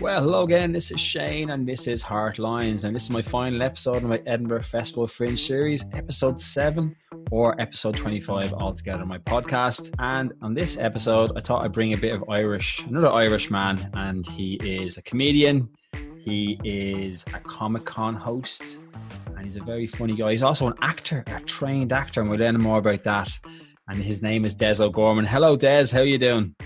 [0.00, 0.72] Well, hello again.
[0.72, 4.20] This is Shane, and this is Heartlines, and this is my final episode of my
[4.26, 6.96] Edinburgh Festival Fringe series, episode seven
[7.30, 9.04] or episode twenty-five altogether.
[9.04, 13.10] My podcast, and on this episode, I thought I'd bring a bit of Irish, another
[13.10, 15.68] Irish man, and he is a comedian.
[16.18, 18.78] He is a Comic Con host,
[19.36, 20.32] and he's a very funny guy.
[20.32, 23.30] He's also an actor, a trained actor, and we'll learn more about that.
[23.88, 25.26] And his name is Des O'Gorman.
[25.26, 25.86] Hello, Des.
[25.92, 26.56] How you doing?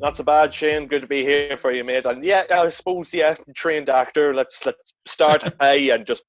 [0.00, 0.86] Not so bad, Shane.
[0.86, 2.06] Good to be here for you, mate.
[2.06, 4.32] And yeah, I suppose yeah, trained actor.
[4.32, 6.24] Let's let's start high and just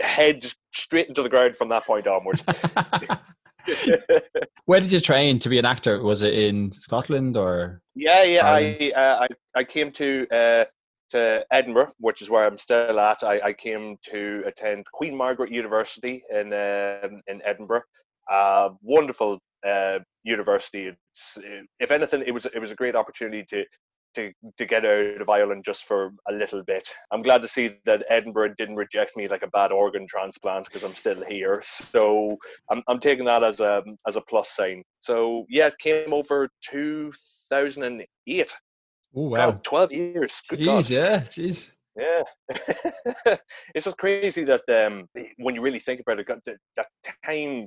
[0.00, 2.42] head straight into the ground from that point onwards.
[4.64, 6.02] Where did you train to be an actor?
[6.02, 7.82] Was it in Scotland or?
[7.94, 8.46] Yeah, yeah.
[8.46, 10.64] I, uh, I I came to uh,
[11.10, 13.22] to Edinburgh, which is where I'm still at.
[13.22, 17.82] I, I came to attend Queen Margaret University in um, in Edinburgh.
[18.30, 20.88] Uh, wonderful uh, university.
[20.88, 21.38] It's,
[21.78, 23.64] if anything, it was it was a great opportunity to
[24.14, 26.88] to to get out of Ireland just for a little bit.
[27.10, 30.84] I'm glad to see that Edinburgh didn't reject me like a bad organ transplant because
[30.84, 31.62] I'm still here.
[31.64, 32.36] So
[32.70, 34.82] I'm I'm taking that as a as a plus sign.
[35.00, 38.56] So yeah, it came over 2008.
[39.16, 40.40] Oh wow, God, 12 years.
[40.48, 40.90] Good jeez, God.
[40.90, 41.72] yeah, jeez.
[41.96, 42.22] Yeah,
[43.74, 45.08] it's just crazy that um,
[45.38, 46.86] when you really think about it, that, that
[47.26, 47.66] time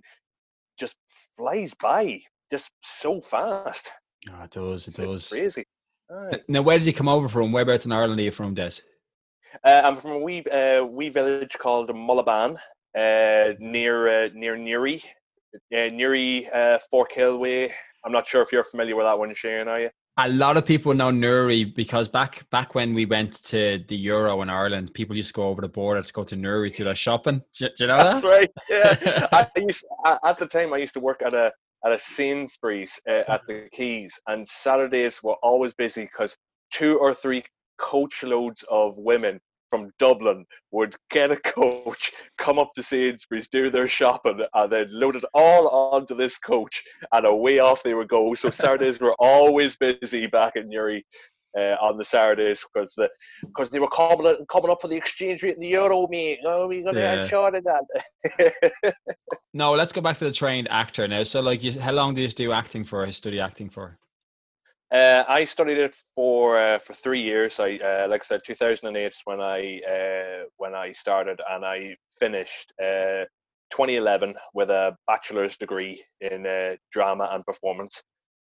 [0.80, 0.96] just
[1.36, 2.22] flies by
[2.52, 3.92] just so fast.
[4.32, 4.88] Oh, it does.
[4.88, 5.30] It does.
[5.30, 5.66] Crazy.
[6.10, 6.42] Right.
[6.48, 7.52] Now, where did you come over from?
[7.52, 8.82] Whereabouts in Ireland are you from, Des?
[9.66, 12.58] Uh, I'm from a wee uh, wee village called Mullaghbawn,
[12.98, 15.04] uh, near uh, near Newry,
[15.76, 17.74] uh, Newry uh, Forkhill way.
[18.06, 19.68] I'm not sure if you're familiar with that one, Shane.
[19.68, 19.90] Are you?
[20.18, 24.44] A lot of people know Newry because back back when we went to the Euro
[24.44, 26.84] in Ireland, people used to go over the border to go to Newry to do
[26.84, 27.42] their shopping.
[27.58, 28.28] Do, do you know That's that?
[28.28, 28.52] right.
[28.70, 29.28] Yeah.
[29.32, 29.86] I used,
[30.24, 31.52] at the time, I used to work at a
[31.84, 36.36] at a Sainsbury's uh, at the Quays, and Saturdays were always busy because
[36.72, 37.44] two or three
[37.80, 39.40] coach loads of women
[39.74, 44.86] from Dublin would get a coach, come up to Sainsbury's, do their shopping, and then
[44.92, 48.36] load it all onto this coach, and away off they would go.
[48.36, 51.04] So Saturdays were always busy back in Newry.
[51.56, 53.08] Uh, on the Saturdays because the
[53.42, 56.40] because they were coming coming up for the exchange rate in the euro, mate.
[56.44, 57.28] Oh, we gonna yeah.
[57.28, 58.94] short of that.
[59.54, 61.22] No, let's go back to the trained actor now.
[61.22, 63.10] So, like, you, how long did you do acting for?
[63.12, 64.00] Study acting for?
[64.94, 67.60] Uh, I studied it for uh, for three years.
[67.60, 71.96] I uh, like I said, 2008 is when I uh, when I started, and I
[72.20, 73.26] finished uh,
[73.72, 78.04] 2011 with a bachelor's degree in uh, drama and performance.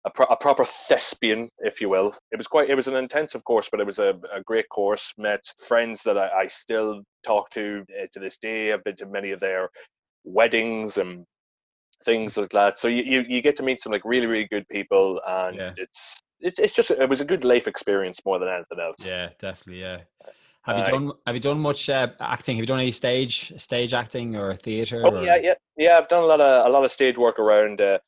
[0.06, 2.13] A, pro- a proper thespian, if you will.
[2.31, 2.69] It was quite.
[2.69, 5.13] It was an intensive course, but it was a, a great course.
[5.17, 7.83] Met friends that I, I still talk to
[8.13, 8.72] to this day.
[8.72, 9.69] I've been to many of their
[10.25, 11.25] weddings and
[12.03, 12.79] things like that.
[12.79, 15.73] So you, you, you get to meet some like really really good people, and Yeah.
[15.78, 18.97] it's it, it's just it was a good life experience more than anything else.
[19.06, 19.81] Yeah, definitely.
[19.81, 20.01] Yeah.
[20.63, 20.91] Have you Aye.
[20.91, 22.56] done Have you done much uh, acting?
[22.56, 25.03] Have you done any stage stage acting or theatre?
[25.06, 25.23] Oh or...
[25.23, 25.97] yeah, yeah, yeah.
[25.97, 28.00] I've done a lot of a lot of stage work around uh,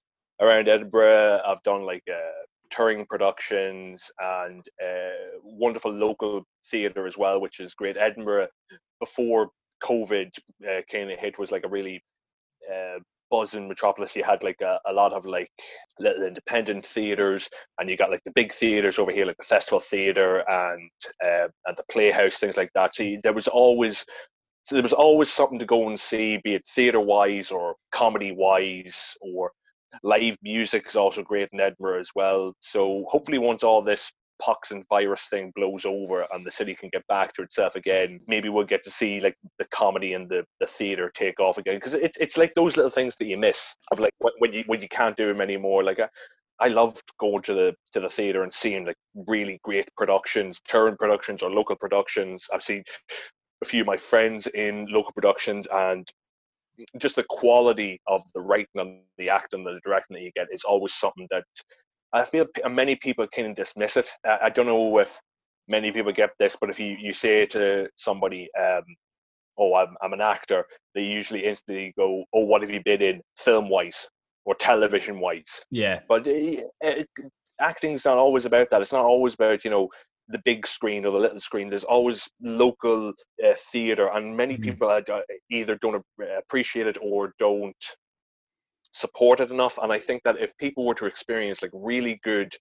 [0.42, 1.42] around Edinburgh.
[1.46, 7.74] I've done like uh, touring productions and uh, wonderful local theatre as well, which is
[7.74, 7.96] great.
[7.98, 8.48] Edinburgh
[9.00, 9.50] before
[9.84, 10.32] COVID
[10.68, 12.04] uh, kind of hit was like a really
[12.72, 13.00] uh,
[13.30, 14.16] buzzing metropolis.
[14.16, 15.50] You had like a, a lot of like
[16.00, 17.50] little independent theatres,
[17.80, 20.90] and you got like the big theatres over here, like the Festival Theatre and
[21.24, 22.96] uh, and the Playhouse, things like that.
[22.96, 24.06] So you, there was always
[24.64, 28.34] so there was always something to go and see, be it theatre wise or comedy
[28.34, 29.52] wise or
[30.04, 32.54] live music is also great in Edinburgh as well.
[32.60, 36.90] So hopefully once all this pox and virus thing blows over and the city can
[36.90, 40.44] get back to itself again, maybe we'll get to see like the comedy and the,
[40.60, 41.76] the theatre take off again.
[41.76, 44.82] Because it, it's like those little things that you miss of like when, you when
[44.82, 45.84] you can't do them anymore.
[45.84, 46.08] Like I,
[46.60, 50.98] I loved going to the to the theatre and seeing like really great productions, turn
[50.98, 52.46] productions or local productions.
[52.54, 52.84] I've seen
[53.62, 56.08] a few of my friends in local productions and
[56.98, 60.48] just the quality of the writing and the acting and the directing that you get
[60.52, 61.44] is always something that
[62.14, 64.10] I feel many people can dismiss it.
[64.26, 65.20] I, don't know if
[65.68, 68.84] many people get this, but if you, you say to somebody, um,
[69.58, 70.66] "Oh, I'm I'm an actor,"
[70.96, 74.08] they usually instantly go, "Oh, what have you been in film wise
[74.46, 76.00] or television wise?" Yeah.
[76.08, 77.04] But uh, uh,
[77.60, 78.82] acting's not always about that.
[78.82, 79.90] It's not always about you know
[80.30, 81.70] the big screen or the little screen.
[81.70, 84.62] There's always local uh, theatre, and many Mhm.
[84.64, 86.04] people either don't
[86.38, 87.76] appreciate it or don't
[88.98, 89.78] support it enough.
[89.82, 92.56] And I think that if people were to experience like really good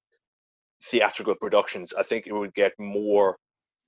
[0.85, 3.37] theatrical productions, I think it would get more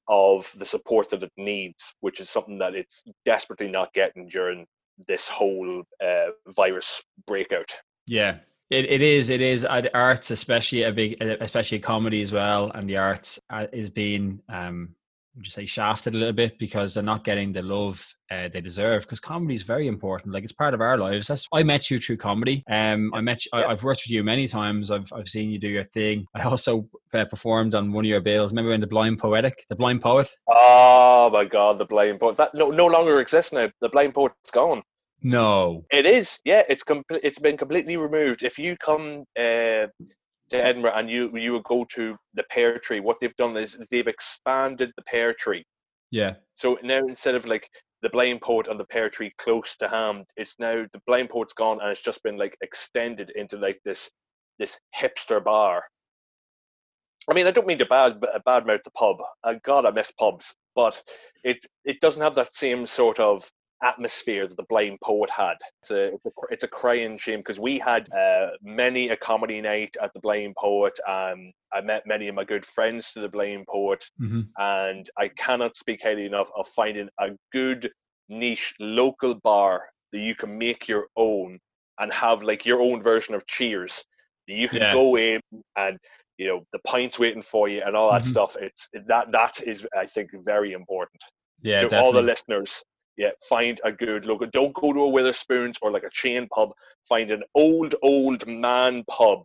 [0.09, 4.67] of the support that it needs, which is something that it's desperately not getting during
[5.07, 7.71] this whole uh, virus breakout.
[8.07, 8.39] Yeah,
[8.71, 9.29] it, it is.
[9.29, 9.67] It is.
[9.67, 14.95] Arts, especially a big, especially comedy as well, and the arts uh, is being um,
[15.37, 18.61] would you say shafted a little bit because they're not getting the love uh, they
[18.61, 19.03] deserve?
[19.03, 21.29] Because comedy is very important like it's part of our lives.
[21.29, 22.65] That's i met you through comedy.
[22.71, 24.91] Um i met you, I, have worked with you many times.
[24.91, 26.27] I've, I've seen you do your thing.
[26.35, 28.53] I also uh, performed on one of your bills.
[28.53, 30.29] Remember in the blind poetic the blind poet?
[30.49, 33.71] Oh my god the blind poet that no, no longer exists now.
[33.81, 34.83] The blind poet's gone.
[35.23, 35.85] No.
[35.93, 36.41] It is.
[36.45, 38.43] Yeah it's complete it's been completely removed.
[38.43, 39.87] If you come uh
[40.51, 43.79] to Edinburgh and you you would go to the pear tree, what they've done is
[43.91, 45.65] they've expanded the pear tree.
[46.11, 46.35] Yeah.
[46.55, 47.69] So now instead of like
[48.03, 51.53] the blind poet and the pear tree close to hand, it's now the blind poet's
[51.53, 54.11] gone and it's just been like extended into like this
[54.59, 55.85] this hipster bar.
[57.31, 59.17] I mean, I don't mean to bad bad mouth the pub.
[59.45, 61.01] Uh, God, I miss pubs, but
[61.45, 63.49] it it doesn't have that same sort of
[63.83, 65.55] atmosphere that the Blind Poet had.
[65.83, 69.61] It's a it's a, it's a crying shame because we had uh, many a comedy
[69.61, 70.99] night at the Blind Poet.
[71.07, 74.43] Um, I met many of my good friends to the Blame Poet, mm-hmm.
[74.59, 77.91] and I cannot speak highly enough of finding a good
[78.29, 81.59] niche local bar that you can make your own
[82.01, 84.05] and have like your own version of Cheers.
[84.47, 84.95] You can yeah.
[84.95, 85.41] go in
[85.77, 85.99] and
[86.39, 88.31] you know the pints waiting for you and all that mm-hmm.
[88.31, 88.57] stuff.
[88.61, 91.23] It's that that is I think very important.
[91.61, 92.07] Yeah, to definitely.
[92.07, 92.83] all the listeners
[93.19, 94.47] yeah, find a good local.
[94.47, 96.71] Don't go to a Wetherspoons or like a chain pub.
[97.09, 99.41] Find an old, old man pub,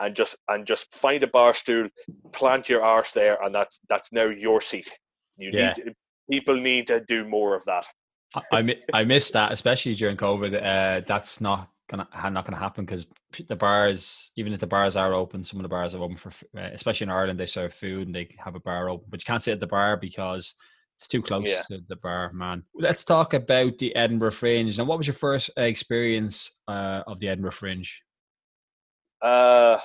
[0.00, 1.88] and just and just find a bar stool,
[2.32, 4.90] plant your arse there, and that's that's now your seat.
[5.36, 5.74] You yeah.
[5.76, 5.94] need
[6.30, 7.86] people need to do more of that.
[8.52, 10.54] I I missed that, especially during COVID.
[10.54, 13.06] Uh, that's not gonna not gonna happen because
[13.48, 16.30] the bars, even if the bars are open, some of the bars are open for,
[16.56, 19.26] uh, especially in Ireland, they serve food and they have a bar open, but you
[19.26, 20.54] can't sit at the bar because
[20.98, 21.62] it's too close yeah.
[21.70, 22.64] to the bar, man.
[22.74, 24.76] Let's talk about the Edinburgh Fringe.
[24.76, 28.02] Now, what was your first experience uh, of the Edinburgh Fringe?
[29.22, 29.78] Uh,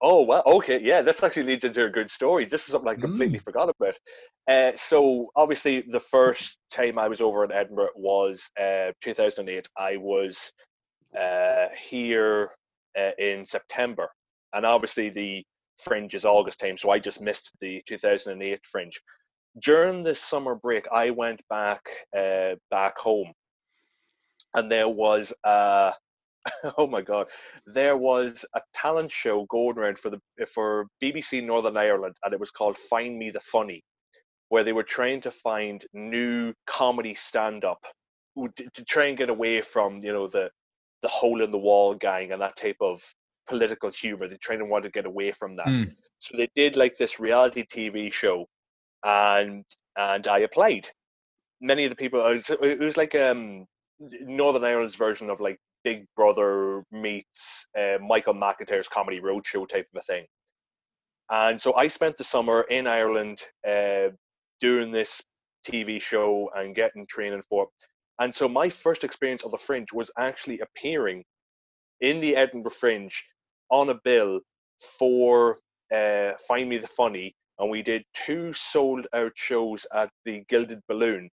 [0.00, 2.46] oh, well, okay, yeah, this actually leads into a good story.
[2.46, 3.44] This is something I completely mm.
[3.44, 3.94] forgot about.
[4.50, 9.68] Uh, so, obviously, the first time I was over in Edinburgh was uh, 2008.
[9.78, 10.50] I was
[11.16, 12.50] uh, here
[12.98, 14.08] uh, in September,
[14.52, 15.44] and obviously the
[15.80, 19.00] Fringe is August time, so I just missed the 2008 Fringe
[19.60, 21.82] during this summer break, I went back
[22.16, 23.32] uh, back home,
[24.54, 25.92] and there was uh,
[26.78, 27.26] oh my god,
[27.66, 32.40] there was a talent show going around for the for BBC Northern Ireland, and it
[32.40, 33.82] was called Find Me the Funny,
[34.48, 37.84] where they were trying to find new comedy stand up
[38.56, 40.50] to try and get away from you know the
[41.02, 43.02] the hole in the wall gang and that type of
[43.48, 44.28] political humor.
[44.28, 45.66] They trying to want to get away from that.
[45.66, 45.94] Mm.
[46.18, 48.46] So they did like this reality TV show
[49.04, 49.64] and
[49.96, 50.88] and I applied.
[51.60, 53.66] Many of the people, it was like um,
[54.00, 60.00] Northern Ireland's version of like Big Brother meets uh, Michael McIntyre's Comedy Roadshow type of
[60.00, 60.26] a thing.
[61.30, 64.08] And so I spent the summer in Ireland uh,
[64.60, 65.20] doing this
[65.66, 67.68] TV show and getting training for.
[68.18, 71.24] And so my first experience of the Fringe was actually appearing
[72.00, 73.24] in the Edinburgh Fringe
[73.70, 74.40] on a bill
[74.98, 75.58] for
[75.94, 80.80] uh, Find Me the Funny and we did two sold out shows at the Gilded
[80.88, 81.30] Balloon.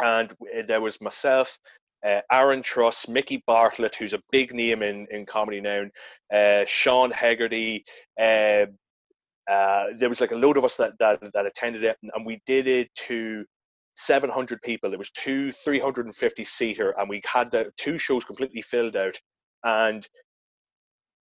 [0.00, 0.34] And
[0.66, 1.58] there was myself,
[2.06, 5.84] uh, Aaron Truss, Mickey Bartlett, who's a big name in, in comedy now,
[6.32, 7.84] uh, Sean Hegarty.
[8.18, 8.66] Uh,
[9.48, 12.66] there was like a load of us that, that, that attended it, and we did
[12.66, 13.44] it to
[13.96, 14.92] 700 people.
[14.92, 19.18] It was two 350 seater, and we had the two shows completely filled out.
[19.64, 20.06] And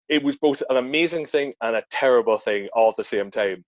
[0.08, 3.64] it was both an amazing thing and a terrible thing all at the same time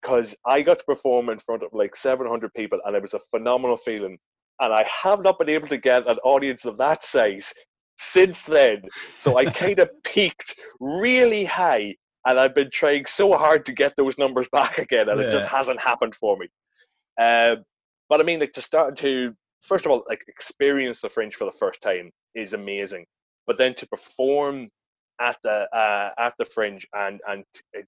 [0.00, 3.20] because I got to perform in front of like 700 people and it was a
[3.30, 4.18] phenomenal feeling.
[4.60, 7.52] And I have not been able to get an audience of that size
[7.98, 8.82] since then.
[9.16, 11.94] So I kind of peaked really high
[12.26, 15.28] and I've been trying so hard to get those numbers back again and yeah.
[15.28, 16.48] it just hasn't happened for me.
[17.20, 17.64] Um,
[18.08, 21.44] but I mean, like to start to, first of all, like experience the Fringe for
[21.44, 23.06] the first time is amazing.
[23.46, 24.68] But then to perform
[25.22, 27.44] at the uh, at the fringe and and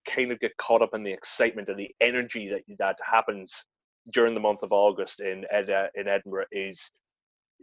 [0.07, 3.65] kind of get caught up in the excitement and the energy that that happens
[4.13, 6.91] during the month of August in Ed, uh, in Edinburgh is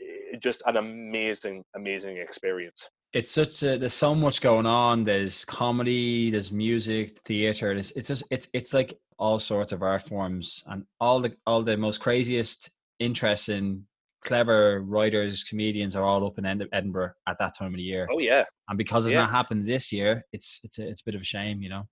[0.02, 2.90] eh, just an amazing amazing experience.
[3.14, 5.04] It's such a, there's so much going on.
[5.04, 7.72] There's comedy, there's music, theater.
[7.72, 11.64] It's it's just it's it's like all sorts of art forms and all the all
[11.64, 13.86] the most craziest, interesting
[14.24, 18.08] clever writers, comedians are all up in Edinburgh at that time of the year.
[18.12, 19.22] Oh yeah, and because it's yeah.
[19.22, 21.84] not happened this year, it's it's a it's a bit of a shame, you know.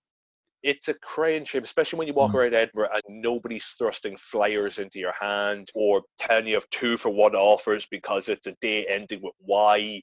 [0.61, 2.35] It's a crying shame, especially when you walk mm.
[2.35, 7.09] around Edinburgh and nobody's thrusting flyers into your hand or telling you of two for
[7.09, 10.01] one offers because it's a day ending with Y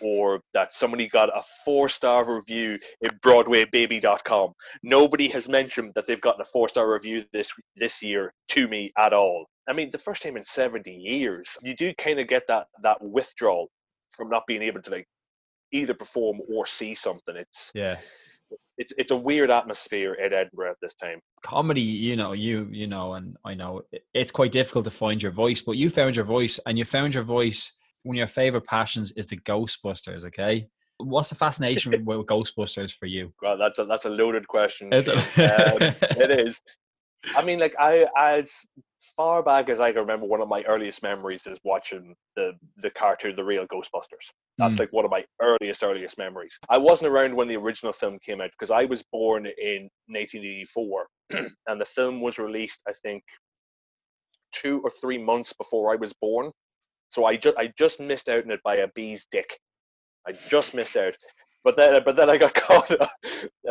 [0.00, 4.52] or that somebody got a four star review in BroadwayBaby.com.
[4.82, 8.92] Nobody has mentioned that they've gotten a four star review this this year to me
[8.98, 9.46] at all.
[9.68, 12.98] I mean, the first time in 70 years, you do kind of get that that
[13.00, 13.68] withdrawal
[14.10, 15.06] from not being able to like
[15.72, 17.36] either perform or see something.
[17.36, 17.96] It's yeah.
[18.76, 21.20] It's it's a weird atmosphere at Edinburgh at this time.
[21.42, 25.32] Comedy, you know, you you know, and I know it's quite difficult to find your
[25.32, 28.66] voice, but you found your voice, and you found your voice one of your favorite
[28.66, 30.24] passions is the Ghostbusters.
[30.26, 30.66] Okay,
[30.98, 33.32] what's the fascination with Ghostbusters for you?
[33.40, 34.92] Well, that's a that's a loaded question.
[34.92, 35.02] um,
[35.36, 36.60] it is.
[37.36, 38.52] I mean, like I as
[39.16, 42.90] far back as I can remember, one of my earliest memories is watching the the
[42.90, 44.30] cartoon, the real Ghostbusters.
[44.58, 44.80] That's mm.
[44.80, 46.58] like one of my earliest earliest memories.
[46.68, 51.06] I wasn't around when the original film came out because I was born in 1984,
[51.68, 53.22] and the film was released, I think,
[54.52, 56.50] two or three months before I was born.
[57.10, 59.58] So I just I just missed out on it by a bee's dick.
[60.26, 61.14] I just missed out.
[61.64, 62.90] But then, but then I got caught.
[63.00, 63.10] Up,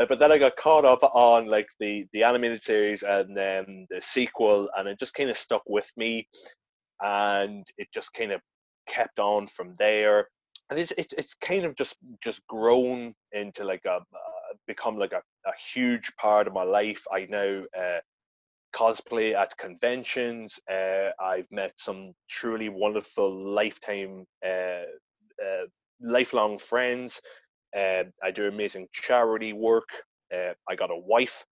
[0.07, 4.01] but then I got caught up on like the the animated series and then the
[4.01, 6.27] sequel, and it just kind of stuck with me,
[7.01, 8.41] and it just kind of
[8.87, 10.27] kept on from there.
[10.69, 15.13] And it's it, it's kind of just just grown into like a uh, become like
[15.13, 17.03] a, a huge part of my life.
[17.11, 17.99] I now uh,
[18.73, 20.59] cosplay at conventions.
[20.71, 24.83] Uh, I've met some truly wonderful lifetime, uh,
[25.43, 25.65] uh,
[26.01, 27.21] lifelong friends.
[27.75, 29.87] Uh, I do amazing charity work.
[30.33, 31.45] Uh, I got a wife.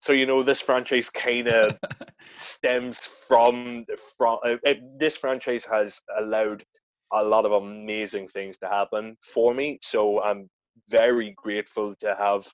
[0.00, 1.76] So you know this franchise kind of
[2.34, 3.84] stems from
[4.16, 6.64] from uh, this franchise has allowed
[7.12, 9.78] a lot of amazing things to happen for me.
[9.82, 10.48] So I'm
[10.88, 12.46] very grateful to have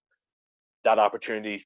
[0.85, 1.65] that opportunity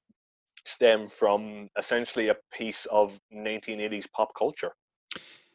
[0.65, 4.73] stem from essentially a piece of 1980s pop culture.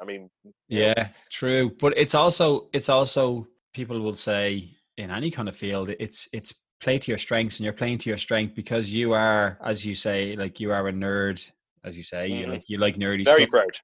[0.01, 0.29] I mean,
[0.67, 1.05] yeah, know.
[1.31, 6.27] true, but it's also it's also people will say in any kind of field it's
[6.31, 9.85] it's play to your strengths and you're playing to your strength because you are as
[9.85, 11.49] you say like you are a nerd
[11.83, 12.39] as you say mm-hmm.
[12.39, 13.49] you like you like nerdy very stuff.
[13.49, 13.77] proud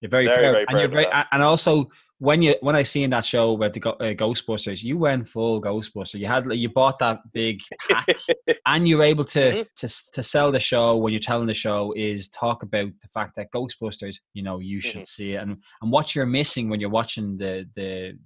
[0.00, 3.10] you're very, very proud, very and you're very and also when you when I seen
[3.10, 6.18] that show about the uh, Ghostbusters, you went full Ghostbuster.
[6.20, 8.08] You had you bought that big pack,
[8.66, 9.62] and you were able to mm-hmm.
[9.76, 13.36] to to sell the show when you're telling the show is talk about the fact
[13.36, 15.04] that Ghostbusters, you know, you should mm-hmm.
[15.04, 18.18] see it, and and what you're missing when you're watching the the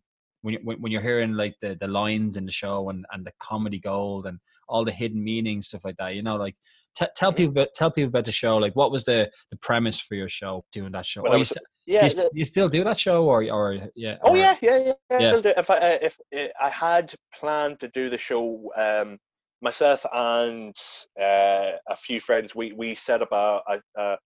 [0.45, 3.33] when you, when you're hearing like the the lines in the show and and the
[3.41, 6.55] comedy gold and all the hidden meanings stuff like that, you know, like
[6.97, 7.37] T- tell mm-hmm.
[7.37, 8.57] people about, tell people about the show.
[8.57, 11.23] Like, what was the the premise for your show doing that show?
[11.23, 13.79] Well, was, st- yeah, do you, st- do you, still do that show, or or
[13.97, 14.17] yeah?
[14.23, 15.19] Oh or, yeah, yeah, yeah.
[15.19, 15.53] yeah.
[15.57, 19.19] If I uh, if uh, I had planned to do the show, um,
[19.61, 20.75] myself and
[21.21, 23.61] uh, a few friends, we we set up a
[23.97, 24.17] a,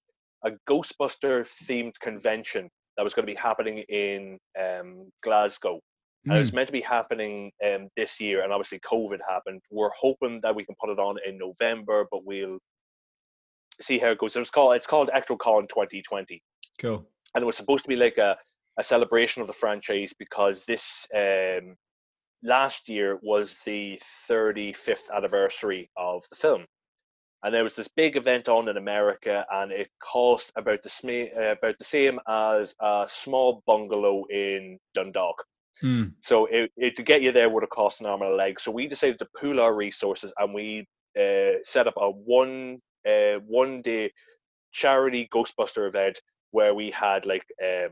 [0.44, 5.80] a Ghostbuster themed convention that was going to be happening in um, Glasgow.
[6.24, 6.56] And it was hmm.
[6.56, 9.62] meant to be happening um, this year, and obviously COVID happened.
[9.70, 12.58] We're hoping that we can put it on in November, but we'll
[13.80, 14.36] see how it goes.
[14.36, 16.42] It was called it's called EctoCon 2020.
[16.80, 17.06] Cool.
[17.34, 18.36] And it was supposed to be like a,
[18.78, 21.76] a celebration of the franchise because this um,
[22.42, 26.64] last year was the 35th anniversary of the film.
[27.44, 31.36] And there was this big event on in America, and it cost about the, sm-
[31.36, 35.44] uh, about the same as a small bungalow in Dundalk.
[35.82, 36.12] Mm.
[36.20, 38.60] So it, it, to get you there would have cost an arm and a leg.
[38.60, 40.86] So we decided to pool our resources and we
[41.18, 44.10] uh, set up a one uh, one day
[44.72, 46.20] charity Ghostbuster event
[46.50, 47.90] where we had like um,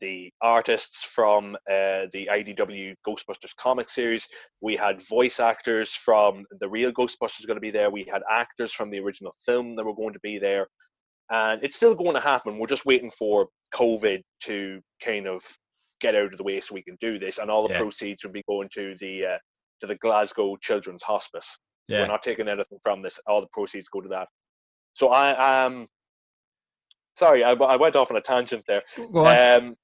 [0.00, 4.26] the artists from uh, the IDW Ghostbusters comic series.
[4.60, 7.90] We had voice actors from the real Ghostbusters going to be there.
[7.90, 10.68] We had actors from the original film that were going to be there.
[11.30, 12.58] And it's still going to happen.
[12.58, 15.42] We're just waiting for COVID to kind of
[16.00, 17.80] get out of the way so we can do this, and all the yeah.
[17.80, 19.38] proceeds will be going to the uh,
[19.80, 21.58] to the Glasgow Children's Hospice.
[21.88, 22.00] Yeah.
[22.00, 23.18] We're not taking anything from this.
[23.26, 24.28] All the proceeds go to that.
[24.94, 25.72] So I am.
[25.72, 25.86] Um,
[27.16, 28.82] sorry, I, I went off on a tangent there.
[29.14, 29.76] Um,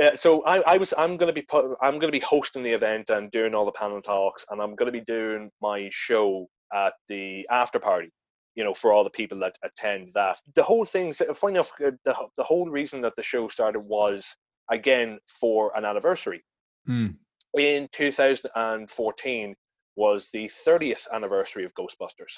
[0.00, 2.62] uh, so I, I was I'm going to be put, I'm going to be hosting
[2.62, 5.88] the event and doing all the panel talks, and I'm going to be doing my
[5.92, 8.10] show at the after party.
[8.56, 10.38] You know, for all the people that attend that.
[10.56, 14.26] The whole thing, funny enough, uh, the the whole reason that the show started was
[14.70, 16.42] again for an anniversary.
[16.88, 17.16] Mm.
[17.54, 19.56] In 2014
[19.96, 22.34] was the 30th anniversary of Ghostbusters,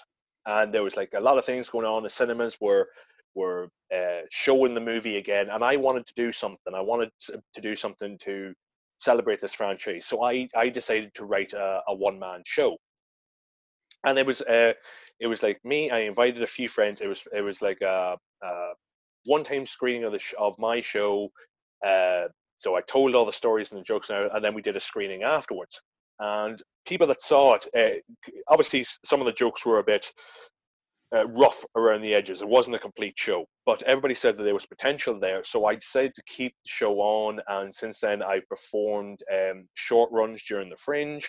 [0.46, 2.02] and there was like a lot of things going on.
[2.02, 2.88] The cinemas were
[3.34, 6.74] were uh, showing the movie again, and I wanted to do something.
[6.74, 8.52] I wanted to do something to
[8.98, 10.06] celebrate this franchise.
[10.06, 12.76] So I I decided to write a, a one man show,
[14.04, 14.72] and it was uh,
[15.20, 15.90] it was like me.
[15.90, 17.00] I invited a few friends.
[17.00, 18.68] It was it was like a, a
[19.26, 21.30] one time screening of the sh- of my show
[21.86, 24.76] uh, So I told all the stories and the jokes now, and then we did
[24.76, 25.80] a screening afterwards.
[26.20, 30.12] And people that saw it, uh, obviously, some of the jokes were a bit
[31.14, 32.40] uh, rough around the edges.
[32.40, 35.42] It wasn't a complete show, but everybody said that there was potential there.
[35.44, 40.10] So I decided to keep the show on, and since then I performed um, short
[40.12, 41.28] runs during the Fringe.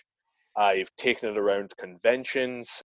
[0.55, 2.83] I've taken it around conventions.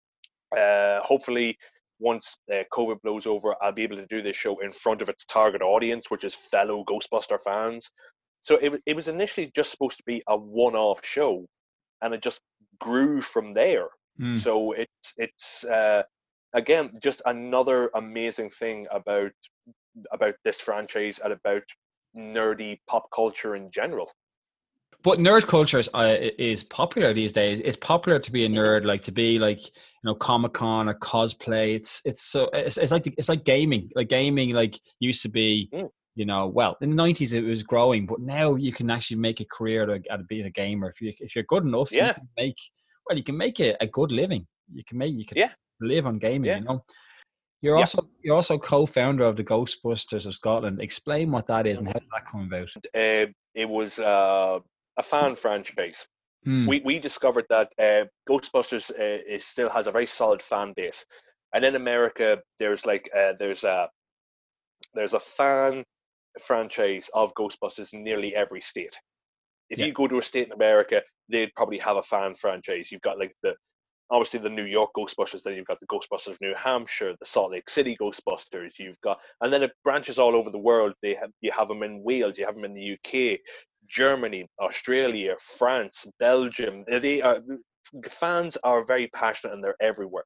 [0.57, 1.57] Uh, hopefully,
[1.99, 5.09] once uh, COVID blows over, I'll be able to do this show in front of
[5.09, 7.91] its target audience, which is fellow Ghostbuster fans.
[8.41, 11.47] So it, it was initially just supposed to be a one-off show,
[12.03, 12.41] and it just
[12.79, 13.89] grew from there.
[14.21, 14.39] Mm.
[14.39, 16.03] So it's it's uh,
[16.53, 19.33] again just another amazing thing about
[20.13, 21.63] about this franchise and about
[22.17, 24.11] nerdy pop culture in general.
[25.05, 27.61] But nerd culture is, uh, is popular these days.
[27.61, 30.95] It's popular to be a nerd, like to be like you know Comic Con or
[30.95, 31.75] cosplay.
[31.77, 33.91] It's it's so it's, it's like it's like gaming.
[33.95, 35.69] Like gaming, like used to be.
[35.73, 35.91] Mm.
[36.17, 39.41] You know, well, in the nineties it was growing, but now you can actually make
[39.41, 41.91] a career at, at being a gamer if you if you're good enough.
[41.91, 42.07] Yeah.
[42.07, 42.57] You can make
[43.05, 44.47] well, you can make a, a good living.
[44.73, 46.51] You can make you can yeah live on gaming.
[46.51, 46.59] Yeah.
[46.59, 46.85] You know,
[47.63, 50.81] you're also you're also co-founder of the Ghostbusters of Scotland.
[50.81, 52.69] Explain what that is and how did that come about?
[52.95, 54.61] Uh, it was uh,
[54.97, 56.07] a fan franchise.
[56.47, 56.69] Mm.
[56.69, 61.05] We we discovered that uh, Ghostbusters uh, still has a very solid fan base,
[61.55, 63.89] and in America there's like uh, there's a
[64.95, 65.85] there's a fan
[66.43, 68.95] franchise of Ghostbusters in nearly every state.
[69.71, 69.87] If yeah.
[69.87, 72.93] you go to a state in America, they'd probably have a fan franchise.
[72.93, 73.55] You've got like the
[74.11, 77.53] obviously the New York Ghostbusters, then you've got the Ghostbusters of New Hampshire, the Salt
[77.53, 80.93] Lake City Ghostbusters, you've got, and then it branches all over the world.
[81.03, 83.41] They have, you have them in Wales, you have them in the UK,
[83.95, 86.85] Germany, Australia, France, Belgium.
[86.89, 87.39] They are,
[88.09, 90.25] fans are very passionate and they're everywhere.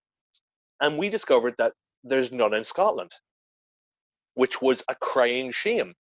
[0.80, 1.72] And we discovered that
[2.02, 3.10] there's none in Scotland,
[4.34, 5.92] which was a crying shame.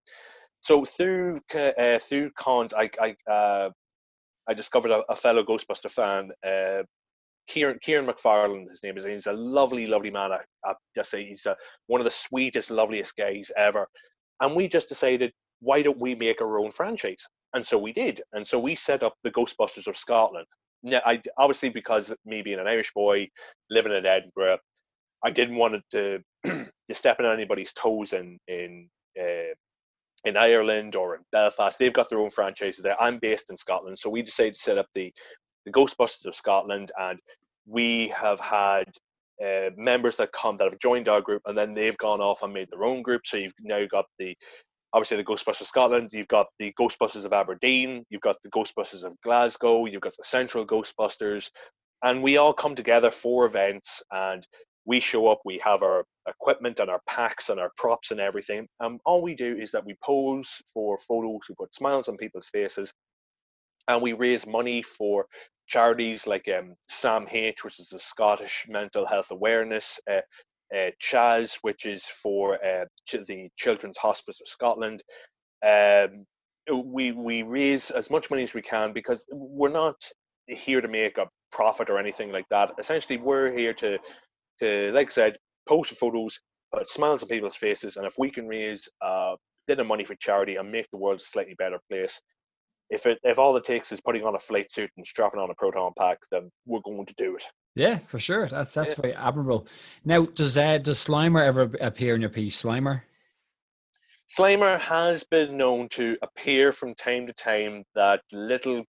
[0.60, 3.70] So through uh, through cons, I I, uh,
[4.48, 6.82] I discovered a, a, fellow Ghostbuster fan, uh,
[7.48, 9.04] Kieran, Kieran McFarland, his name is.
[9.04, 10.32] He's a lovely, lovely man.
[10.32, 11.56] I, I just say he's a,
[11.86, 13.86] one of the sweetest, loveliest guys ever.
[14.40, 17.26] And we just decided, why don't we make our own franchise?
[17.54, 18.22] And so we did.
[18.32, 20.46] And so we set up the Ghostbusters of Scotland.
[20.82, 23.28] Now, I obviously because me being an Irish boy
[23.70, 24.58] living in Edinburgh,
[25.24, 28.88] I didn't want to to step on anybody's toes in in
[29.20, 29.54] uh,
[30.24, 31.78] in Ireland or in Belfast.
[31.78, 33.00] They've got their own franchises there.
[33.00, 35.12] I'm based in Scotland, so we decided to set up the
[35.66, 37.18] the Ghostbusters of Scotland, and
[37.66, 38.86] we have had
[39.44, 42.52] uh, members that come that have joined our group, and then they've gone off and
[42.52, 43.22] made their own group.
[43.24, 44.36] So you've now got the
[44.92, 49.04] obviously the Ghostbusters of Scotland, you've got the Ghostbusters of Aberdeen, you've got the Ghostbusters
[49.04, 51.50] of Glasgow, you've got the Central Ghostbusters,
[52.02, 54.46] and we all come together for events and
[54.86, 58.66] we show up, we have our equipment and our packs and our props and everything.
[58.80, 62.48] And all we do is that we pose for photos, we put smiles on people's
[62.48, 62.90] faces,
[63.86, 65.26] and we raise money for
[65.66, 70.20] charities like um, SAMH, which is the Scottish Mental Health Awareness, uh,
[70.76, 72.84] uh, CHAS, which is for uh,
[73.26, 75.02] the Children's Hospice of Scotland.
[75.66, 76.26] Um,
[76.84, 79.96] we we raise as much money as we can because we're not
[80.46, 82.72] here to make a profit or anything like that.
[82.78, 83.98] Essentially, we're here to
[84.60, 85.36] to like I said,
[85.68, 86.38] post photos,
[86.74, 89.34] put smiles on people's faces, and if we can raise a
[89.66, 92.20] bit of money for charity and make the world a slightly better place,
[92.90, 95.50] if it if all it takes is putting on a flight suit and strapping on
[95.50, 97.44] a proton pack, then we're going to do it.
[97.78, 98.48] Yeah, for sure.
[98.48, 99.00] That's that's yeah.
[99.00, 99.66] very admirable.
[100.04, 103.02] Now, does uh, does Slimer ever appear in your piece, Slimer?
[104.36, 107.84] Slimer has been known to appear from time to time.
[107.94, 108.84] That little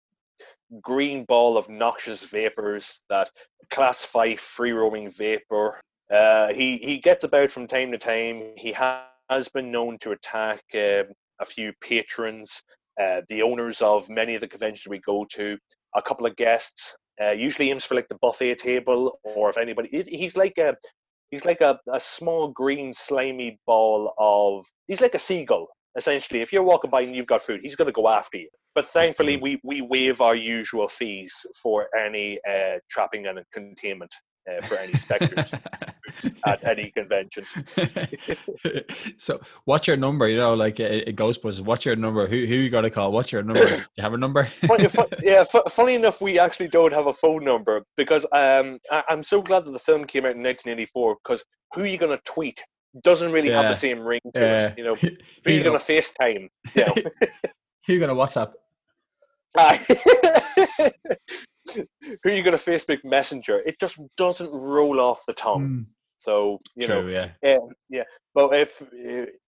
[0.81, 3.29] green ball of noxious vapors, that
[3.69, 5.79] class five free roaming vapor.
[6.11, 8.53] Uh, he he gets about from time to time.
[8.57, 11.03] He has been known to attack uh,
[11.39, 12.63] a few patrons
[12.99, 15.57] uh, the owners of many of the conventions we go to,
[15.95, 16.97] a couple of guests.
[17.21, 20.75] Uh, usually aims for like the buffet table, or if anybody, he's like a
[21.31, 26.41] he's like a, a small green slimy ball of he's like a seagull essentially.
[26.41, 28.49] If you're walking by and you've got food, he's going to go after you.
[28.75, 34.13] But thankfully, we, we waive our usual fees for any uh, trapping and containment
[34.49, 35.51] uh, for any specters
[36.45, 37.55] at any conventions.
[39.17, 40.27] so, what's your number?
[40.27, 41.61] You know, like it, Ghostbusters.
[41.61, 42.27] What's your number?
[42.27, 43.11] Who who you got to call?
[43.11, 43.65] What's your number?
[43.65, 44.45] Do you have a number?
[44.65, 44.87] funny,
[45.21, 49.41] yeah, funny enough, we actually don't have a phone number because um, I, am so
[49.41, 51.17] glad that the film came out in 1984.
[51.23, 52.61] Because who are you going to tweet?
[53.03, 53.61] Doesn't really yeah.
[53.61, 54.67] have the same ring to yeah.
[54.67, 54.77] it.
[54.77, 55.09] You know, who,
[55.45, 56.49] are you going to FaceTime?
[56.73, 56.93] You know?
[56.95, 58.53] who are you going to WhatsApp?
[61.75, 63.61] Who are you going to Facebook Messenger?
[63.65, 65.69] It just doesn't roll off the tongue.
[65.69, 65.85] Mm.
[66.17, 67.57] So you True, know, yeah, yeah,
[67.89, 68.03] yeah.
[68.35, 68.83] But if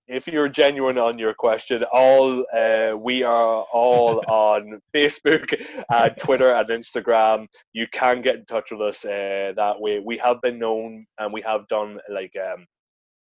[0.08, 6.54] if you're genuine on your question, all uh, we are all on Facebook, and Twitter,
[6.54, 7.48] and Instagram.
[7.74, 10.00] You can get in touch with us uh, that way.
[10.00, 12.66] We have been known, and we have done like um,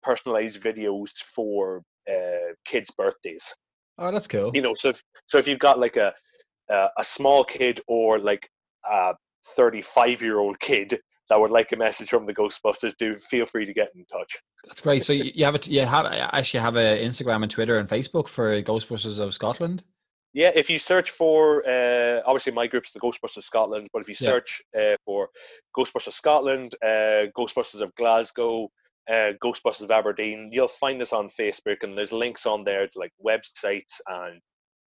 [0.04, 3.44] personalized videos for uh, kids' birthdays.
[3.98, 4.52] Oh, that's cool.
[4.54, 6.14] You know, so if, so if you've got like a
[6.70, 8.48] a, a small kid or like a
[9.56, 10.98] 35 year old kid
[11.30, 14.36] that would like a message from the Ghostbusters, do feel free to get in touch.
[14.66, 15.02] That's great.
[15.04, 15.68] So you have it.
[15.68, 19.82] You have actually have a Instagram and Twitter and Facebook for Ghostbusters of Scotland.
[20.34, 24.08] Yeah, if you search for uh, obviously my group's the Ghostbusters of Scotland, but if
[24.08, 24.94] you search yeah.
[24.94, 25.28] uh, for
[25.76, 28.68] Ghostbusters Scotland, uh, Ghostbusters of Glasgow,
[29.08, 32.98] uh, Ghostbusters of Aberdeen, you'll find us on Facebook, and there's links on there to
[32.98, 34.40] like websites and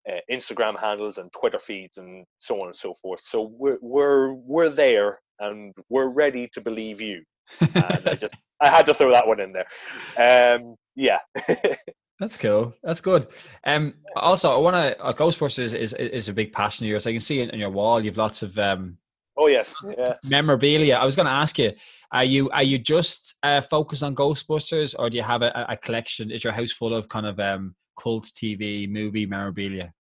[0.08, 3.20] uh, Instagram handles and Twitter feeds and so on and so forth.
[3.20, 7.22] So we're we're we're there and we're ready to believe you.
[7.60, 10.56] and I just I had to throw that one in there.
[10.56, 11.18] Um, yeah.
[12.20, 12.72] That's cool.
[12.84, 13.26] That's good.
[13.64, 15.00] Um, also, I want to.
[15.02, 17.06] Uh, Ghostbusters is, is, is a big passion of yours.
[17.06, 18.04] I can see it on your wall.
[18.04, 18.96] You've lots of um,
[19.36, 20.14] Oh yes, yeah.
[20.24, 20.96] Memorabilia.
[20.96, 21.72] I was going to ask you:
[22.12, 25.76] Are you are you just uh, focused on Ghostbusters, or do you have a, a
[25.76, 26.30] collection?
[26.30, 29.92] Is your house full of kind of um, cult TV movie memorabilia?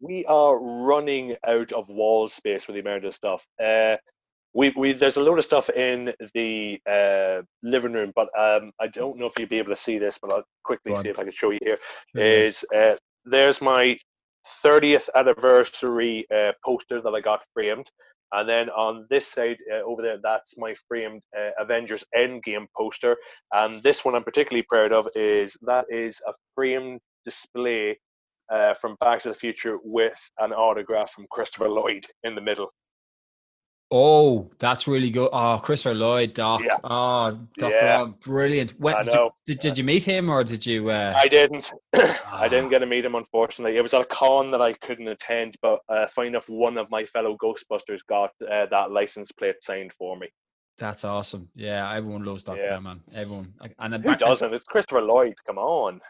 [0.00, 3.46] We are running out of wall space for the amount of stuff.
[3.62, 3.96] Uh,
[4.54, 8.86] we, we there's a load of stuff in the uh, living room, but um, I
[8.86, 11.24] don't know if you'll be able to see this, but I'll quickly see if I
[11.24, 11.78] can show you here.
[12.14, 13.98] Is uh, there's my
[14.64, 17.90] 30th anniversary uh, poster that I got framed.
[18.32, 23.16] And then on this side uh, over there, that's my framed uh, Avengers Endgame poster.
[23.52, 27.98] And this one I'm particularly proud of is that is a framed display
[28.52, 32.68] uh, from Back to the Future with an autograph from Christopher Lloyd in the middle.
[33.90, 35.30] Oh, that's really good.
[35.32, 36.60] Oh, Christopher Lloyd, Doc.
[36.62, 36.76] Yeah.
[36.84, 37.80] Oh, Doc yeah.
[37.80, 38.78] Brown, brilliant.
[38.78, 40.90] When, did, you, did, did, you meet him or did you?
[40.90, 41.14] Uh...
[41.16, 41.72] I didn't.
[41.94, 42.68] I didn't ah.
[42.68, 43.78] get to meet him, unfortunately.
[43.78, 46.90] It was at a con that I couldn't attend, but uh, funny enough, one of
[46.90, 50.28] my fellow Ghostbusters got uh, that license plate signed for me.
[50.76, 51.48] That's awesome.
[51.54, 52.68] Yeah, everyone loves Doc yeah.
[52.68, 53.00] Brown, man.
[53.14, 53.54] Everyone.
[53.78, 54.52] And Who doesn't?
[54.52, 55.34] It's Christopher Lloyd.
[55.46, 56.00] Come on.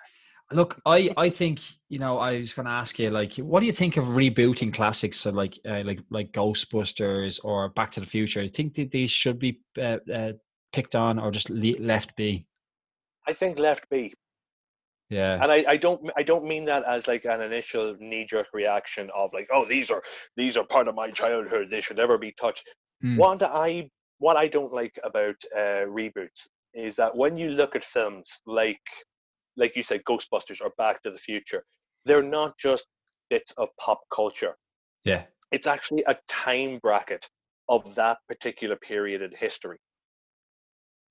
[0.51, 3.67] Look, I, I think you know I was going to ask you like, what do
[3.67, 8.07] you think of rebooting classics so like uh, like like Ghostbusters or Back to the
[8.07, 8.41] Future?
[8.41, 10.33] Do you think that these should be uh, uh,
[10.73, 12.47] picked on or just le- left be?
[13.27, 14.15] I think left be.
[15.11, 18.49] Yeah, and I, I don't I don't mean that as like an initial knee jerk
[18.53, 20.03] reaction of like oh these are
[20.37, 22.69] these are part of my childhood they should never be touched.
[23.05, 23.17] Mm.
[23.17, 27.85] What I what I don't like about uh, reboots is that when you look at
[27.85, 28.81] films like
[29.59, 31.65] like you said, Ghostbusters or Back to the Future,
[32.05, 32.87] they're not just
[33.29, 34.57] bits of pop culture.
[35.05, 35.25] Yeah.
[35.53, 37.29] It's actually a time bracket
[37.69, 39.79] of that particular period in history.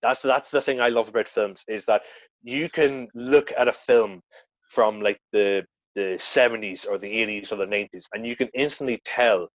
[0.01, 2.03] That's that's the thing I love about films is that
[2.43, 4.21] you can look at a film
[4.69, 9.01] from like the the 70s or the 80s or the 90s and you can instantly
[9.03, 9.47] tell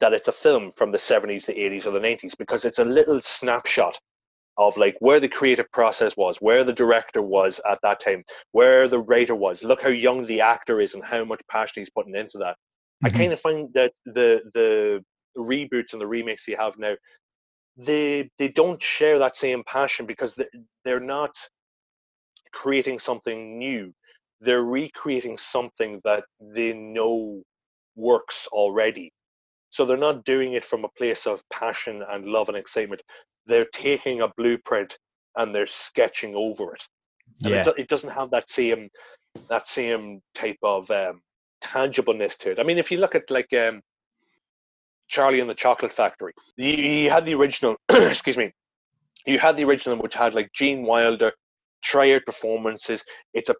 [0.00, 2.84] that it's a film from the 70s, the 80s or the 90s because it's a
[2.84, 3.98] little snapshot
[4.58, 8.88] of like where the creative process was, where the director was at that time, where
[8.88, 9.62] the writer was.
[9.62, 12.56] Look how young the actor is and how much passion he's putting into that.
[13.04, 13.06] Mm-hmm.
[13.06, 15.04] I kind of find that the the
[15.36, 16.94] reboots and the remakes you have now,
[17.76, 20.40] they they don't share that same passion because
[20.84, 21.36] they're not
[22.52, 23.92] creating something new.
[24.40, 27.42] They're recreating something that they know
[27.96, 29.12] works already.
[29.76, 33.02] So they're not doing it from a place of passion and love and excitement
[33.46, 34.98] they're taking a blueprint
[35.36, 36.82] and they're sketching over it.
[37.44, 37.68] And yeah.
[37.68, 38.88] it, it, doesn't have that same
[39.50, 41.20] that same type of um,
[41.62, 42.58] tangibleness to it.
[42.58, 43.82] I mean, if you look at like um,
[45.08, 47.76] Charlie and the Chocolate Factory, you, you had the original.
[47.88, 48.52] excuse me.
[49.26, 51.32] You had the original, which had like Gene Wilder,
[51.82, 53.04] tryout performances.
[53.34, 53.54] It's a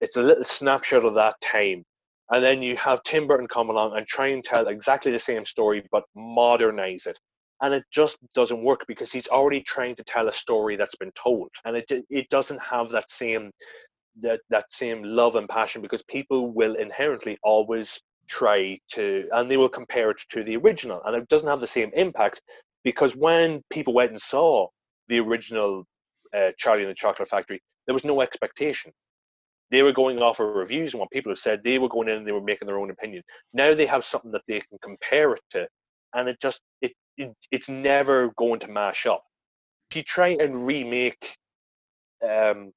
[0.00, 1.84] it's a little snapshot of that time,
[2.30, 5.44] and then you have Tim Burton come along and try and tell exactly the same
[5.44, 7.18] story but modernize it.
[7.62, 11.12] And it just doesn't work because he's already trying to tell a story that's been
[11.12, 11.48] told.
[11.64, 13.50] And it it doesn't have that same
[14.20, 19.56] that that same love and passion because people will inherently always try to and they
[19.56, 21.02] will compare it to the original.
[21.04, 22.40] And it doesn't have the same impact
[22.84, 24.68] because when people went and saw
[25.08, 25.84] the original
[26.34, 28.92] uh, Charlie and the Chocolate Factory there was no expectation
[29.70, 32.16] they were going off of reviews and what people have said they were going in
[32.18, 33.22] and they were making their own opinion
[33.54, 35.66] now they have something that they can compare it to
[36.14, 39.22] and it just it it, it's never going to mash up.
[39.90, 41.36] If you try and remake,
[42.28, 42.72] um,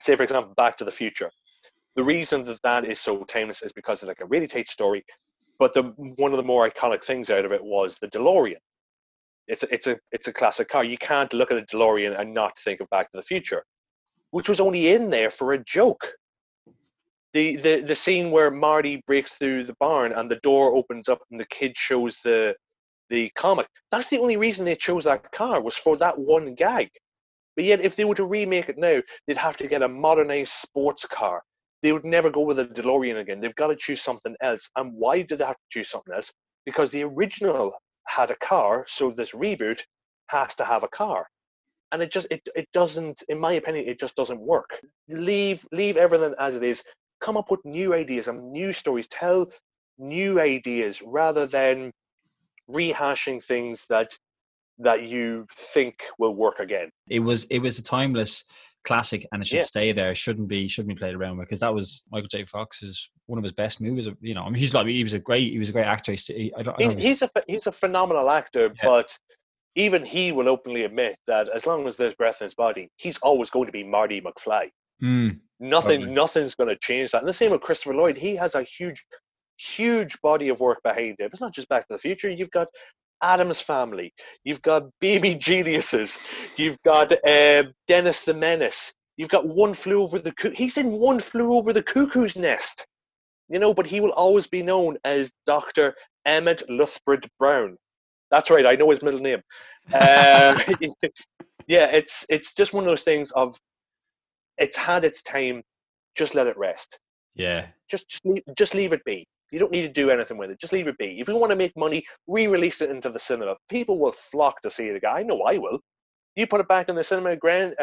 [0.00, 1.30] say for example, Back to the Future,
[1.96, 5.04] the reason that that is so timeless is because it's like a really tight story.
[5.58, 8.56] But the one of the more iconic things out of it was the DeLorean.
[9.48, 10.84] It's a, it's a it's a classic car.
[10.84, 13.64] You can't look at a DeLorean and not think of Back to the Future.
[14.32, 16.12] which was only in there for a joke.
[17.34, 21.20] The, the the scene where Marty breaks through the barn and the door opens up
[21.30, 22.54] and the kid shows the
[23.08, 23.66] the comic.
[23.90, 26.90] That's the only reason they chose that car was for that one gag.
[27.56, 30.52] But yet, if they were to remake it now, they'd have to get a modernized
[30.52, 31.42] sports car.
[31.82, 33.40] They would never go with a DeLorean again.
[33.40, 34.70] They've got to choose something else.
[34.76, 36.32] And why do they have to choose something else?
[36.64, 37.72] Because the original
[38.06, 39.80] had a car, so this reboot
[40.28, 41.26] has to have a car.
[41.90, 44.80] And it just it, it doesn't, in my opinion, it just doesn't work.
[45.08, 46.82] Leave leave everything as it is.
[47.22, 49.06] Come up with new ideas and new stories.
[49.08, 49.50] Tell
[49.98, 51.92] new ideas rather than
[52.70, 54.16] rehashing things that
[54.78, 56.90] that you think will work again.
[57.08, 58.44] It was it was a timeless
[58.84, 59.62] classic and it should yeah.
[59.62, 60.10] stay there.
[60.10, 62.44] It shouldn't be shouldn't be played around with because that was Michael J.
[62.44, 64.08] Fox's one of his best movies.
[64.20, 66.12] You know, I mean, he's like he was a great he was a great actor.
[66.12, 68.84] He, I don't, I don't he's, he's a he's a phenomenal actor, yeah.
[68.84, 69.16] but
[69.74, 73.18] even he will openly admit that as long as there's breath in his body, he's
[73.18, 74.68] always going to be Marty McFly.
[75.02, 76.14] Mm, Nothing, probably.
[76.14, 77.20] nothing's going to change that.
[77.20, 78.16] And the same with Christopher Lloyd.
[78.16, 79.04] He has a huge,
[79.56, 81.30] huge body of work behind him.
[81.32, 82.28] It's not just Back to the Future.
[82.28, 82.66] You've got
[83.22, 84.12] Addams Family.
[84.42, 86.18] You've got Baby Geniuses.
[86.56, 88.92] You've got uh, Dennis the Menace.
[89.16, 90.56] You've got One Flew Over the Cuckoo.
[90.56, 92.84] He's in One Flew Over the Cuckoo's Nest.
[93.48, 95.94] You know, but he will always be known as Dr.
[96.26, 97.76] Emmett Lathrop Brown.
[98.32, 98.66] That's right.
[98.66, 99.42] I know his middle name.
[99.92, 100.58] Uh,
[101.68, 103.54] yeah, it's it's just one of those things of
[104.62, 105.62] it's had its time.
[106.14, 106.98] Just let it rest.
[107.34, 107.66] Yeah.
[107.90, 109.26] Just just leave, just leave it be.
[109.50, 110.58] You don't need to do anything with it.
[110.58, 111.20] Just leave it be.
[111.20, 113.56] If you want to make money, re-release it into the cinema.
[113.68, 115.12] People will flock to see it again.
[115.14, 115.78] I know I will.
[116.36, 117.74] You put it back in the cinema again,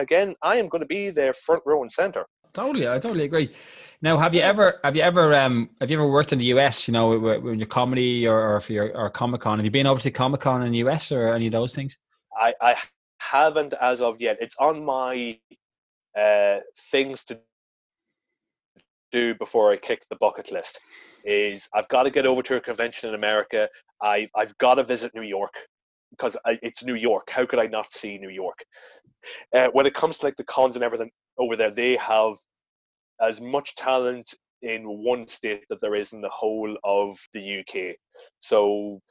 [0.42, 2.26] I am going to be there front row and center.
[2.54, 3.54] Totally, I totally agree.
[4.02, 6.88] Now, have you ever, have you ever, um, have you ever worked in the US?
[6.88, 9.86] You know, when your comedy or, or for your or Comic Con, have you been
[9.86, 11.96] over to Comic Con in the US or any of those things?
[12.36, 12.76] I, I
[13.20, 14.38] haven't as of yet.
[14.42, 15.38] It's on my
[16.18, 16.60] uh,
[16.92, 17.40] things to
[19.12, 20.80] do before I kick the bucket list.
[21.26, 23.68] Is I've got to get over to a convention in America.
[24.02, 25.54] I I've got to visit New York
[26.12, 27.30] because I, it's New York.
[27.30, 28.58] How could I not see New York?
[29.54, 32.36] Uh, when it comes to like the cons and everything over there, they have
[33.22, 37.96] as much talent in one state that there is in the whole of the UK.
[38.40, 39.02] So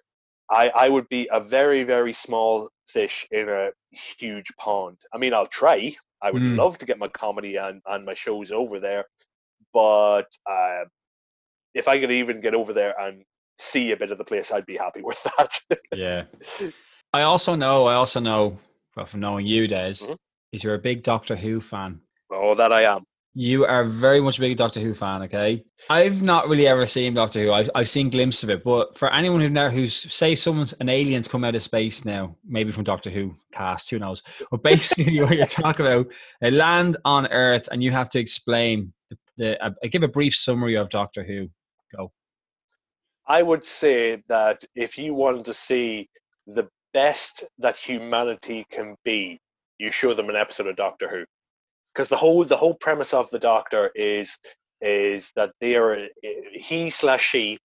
[0.51, 3.71] I I would be a very very small fish in a
[4.19, 4.99] huge pond.
[5.13, 5.95] I mean, I'll try.
[6.23, 6.57] I would mm.
[6.57, 9.05] love to get my comedy and, and my shows over there,
[9.73, 10.85] but uh,
[11.75, 13.23] if I could even get over there and
[13.59, 15.61] see a bit of the place, I'd be happy with that.
[15.95, 16.25] yeah.
[17.13, 18.59] I also know, I also know,
[18.97, 20.15] well, from knowing you, Des, mm-hmm.
[20.53, 22.01] is you're a big Doctor Who fan.
[22.31, 23.05] Oh, that I am.
[23.41, 25.63] You are very much a big Doctor Who fan, okay?
[25.89, 27.53] I've not really ever seen Doctor Who.
[27.53, 30.89] I've, I've seen glimpses of it, but for anyone who never, who's say someone's an
[30.89, 34.25] alien's come out of space now, maybe from Doctor Who cast, who knows?
[34.51, 36.09] But basically, what you're talking about,
[36.43, 40.35] a land on Earth, and you have to explain the, the uh, give a brief
[40.35, 41.49] summary of Doctor Who.
[41.97, 42.11] Go.
[43.29, 46.09] I would say that if you wanted to see
[46.49, 49.41] the best that humanity can be,
[49.79, 51.25] you show them an episode of Doctor Who,
[51.99, 54.39] because the whole the whole premise of the Doctor is
[54.81, 56.07] is that they are
[56.53, 57.59] he slash she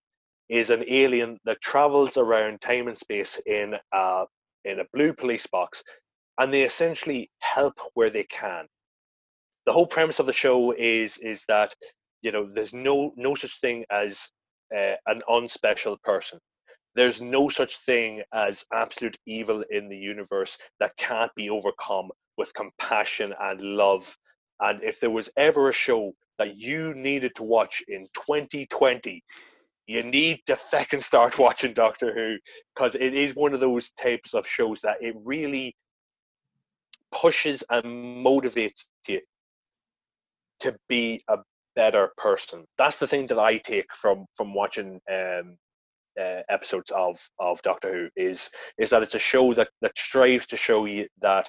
[0.48, 4.24] is an alien that travels around time and space in a
[4.64, 5.84] in a blue police box,
[6.40, 8.66] and they essentially help where they can.
[9.66, 11.72] The whole premise of the show is is that
[12.22, 14.28] you know there's no no such thing as
[14.76, 16.40] uh, an unspecial person
[16.94, 22.54] there's no such thing as absolute evil in the universe that can't be overcome with
[22.54, 24.16] compassion and love.
[24.60, 29.22] And if there was ever a show that you needed to watch in 2020,
[29.86, 32.36] you need to fucking start watching Doctor Who
[32.74, 35.74] because it is one of those types of shows that it really
[37.12, 37.84] pushes and
[38.24, 39.20] motivates you
[40.60, 41.38] to be a
[41.76, 42.64] better person.
[42.78, 45.56] That's the thing that I take from from watching um,
[46.18, 50.46] uh, episodes of of Doctor Who is is that it's a show that that strives
[50.46, 51.48] to show you that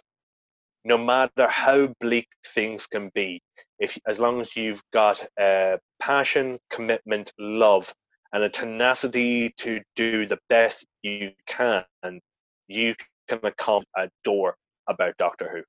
[0.86, 3.42] no matter how bleak things can be,
[3.80, 7.92] if as long as you've got uh, passion, commitment, love,
[8.32, 11.84] and a tenacity to do the best you can,
[12.68, 12.94] you
[13.28, 14.56] can accomplish a door
[14.88, 15.64] about Doctor Who.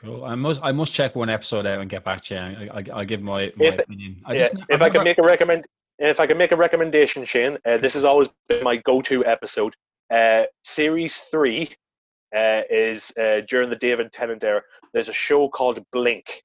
[0.00, 0.24] Cool.
[0.24, 2.40] I must I must check one episode out and get back to you.
[2.40, 4.22] I, I, will give my, my if, opinion.
[4.24, 5.66] I yeah, just, if I've I can make a recommend,
[5.98, 9.74] if I can make a recommendation, Shane, uh, this has always been my go-to episode.
[10.10, 11.70] Uh, series three
[12.34, 14.62] uh, is uh, during the David Tennant era.
[14.92, 16.42] There's a show called Blink.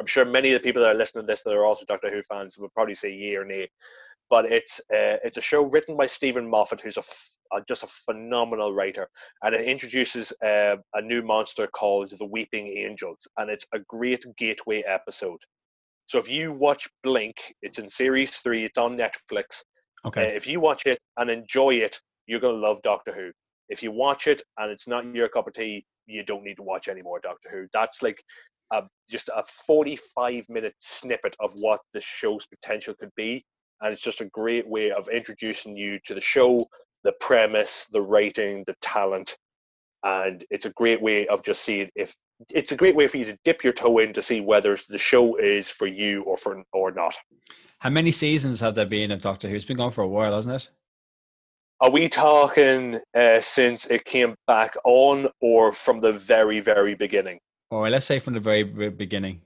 [0.00, 2.10] I'm sure many of the people that are listening to this that are also Doctor
[2.10, 3.68] Who fans will probably say yay or nay.
[4.30, 7.86] but it's uh, it's a show written by Steven Moffat, who's a f- just a
[7.86, 9.08] phenomenal writer,
[9.42, 14.24] and it introduces uh, a new monster called the Weeping Angels, and it's a great
[14.36, 15.40] gateway episode.
[16.06, 19.62] So if you watch Blink, it's in series three, it's on Netflix.
[20.06, 20.32] Okay.
[20.32, 23.30] Uh, if you watch it and enjoy it, you're gonna love Doctor Who.
[23.68, 26.62] If you watch it and it's not your cup of tea, you don't need to
[26.62, 27.66] watch any more Doctor Who.
[27.72, 28.22] That's like
[28.72, 33.44] a, just a 45 minute snippet of what the show's potential could be
[33.80, 36.66] and it's just a great way of introducing you to the show,
[37.04, 39.36] the premise, the writing, the talent,
[40.02, 42.14] and it's a great way of just seeing if
[42.54, 44.98] it's a great way for you to dip your toe in to see whether the
[44.98, 47.16] show is for you or for or not.
[47.80, 49.56] How many seasons have there been of Doctor Who?
[49.56, 50.70] It's been going for a while, hasn't it?
[51.80, 57.38] Are we talking uh, since it came back on, or from the very, very beginning?
[57.70, 59.42] Or let's say from the very beginning.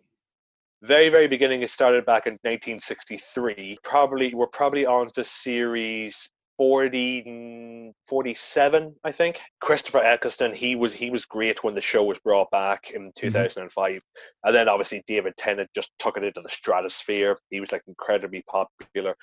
[0.83, 7.93] Very very beginning it started back in 1963 probably we're probably on to series 40
[8.09, 9.41] 47 i think.
[9.61, 13.93] Christopher eccleston he was he was great when the show was brought back in 2005
[13.93, 13.99] mm-hmm.
[14.45, 17.39] and then obviously david tennant just took it into the stratosphere.
[17.51, 19.15] He was like incredibly popular.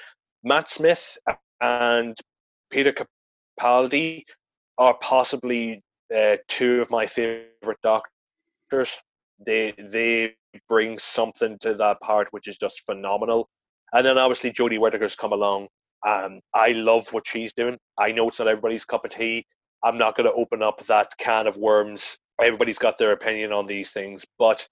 [0.46, 1.18] Matt smith
[1.60, 2.18] and
[2.70, 2.94] peter
[3.60, 4.24] capaldi
[4.78, 5.82] are possibly
[6.16, 9.00] uh, two of my favorite doctors
[9.46, 10.36] they they
[10.68, 13.48] bring something to that part which is just phenomenal.
[13.94, 15.68] And then obviously Jodie Whittaker's come along.
[16.06, 17.78] Um, I love what she's doing.
[17.98, 19.46] I know it's not everybody's cup of tea.
[19.84, 22.18] I'm not going to open up that can of worms.
[22.42, 24.68] Everybody's got their opinion on these things, but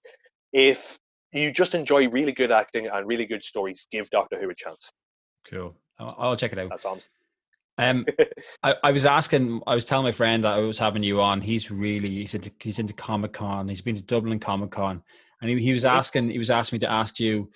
[0.52, 0.98] if
[1.32, 4.90] you just enjoy really good acting and really good stories, give Doctor Who a chance.
[5.50, 5.74] Cool.
[5.98, 6.70] I'll check it out.
[6.70, 7.00] That's awesome.
[7.78, 8.04] Um,
[8.62, 11.40] I, I, was asking, I was telling my friend that I was having you on.
[11.40, 13.68] He's really he's into he's into Comic Con.
[13.68, 15.02] He's been to Dublin Comic Con,
[15.40, 17.50] and he, he was asking he was asking me to ask you,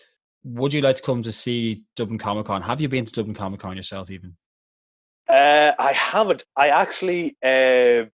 [0.45, 2.63] would you like to come to see Dublin Comic Con?
[2.63, 4.37] Have you been to Dublin Comic Con yourself, even?
[5.29, 6.45] Uh, I haven't.
[6.57, 8.05] I actually uh,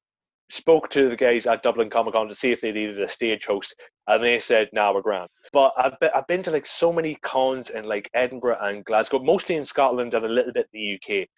[0.51, 3.45] spoke to the guys at Dublin Comic Con to see if they needed a stage
[3.45, 3.75] host,
[4.07, 6.91] and they said, "Now nah, we're grand." But I've been, I've been to like so
[6.91, 10.81] many cons in like Edinburgh and Glasgow, mostly in Scotland and a little bit in
[10.81, 11.29] the UK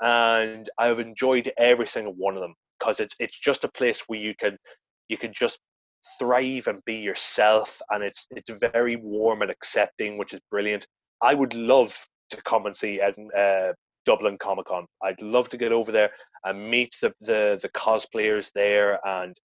[0.00, 4.18] and I've enjoyed every single one of them because it's it's just a place where
[4.18, 4.58] you can
[5.08, 5.58] you can just
[6.18, 10.86] thrive and be yourself, and it's it's very warm and accepting, which is brilliant.
[11.22, 11.96] I would love
[12.30, 13.72] to come and see uh,
[14.04, 14.86] Dublin Comic Con.
[15.02, 16.10] I'd love to get over there
[16.44, 19.36] and meet the, the the cosplayers there and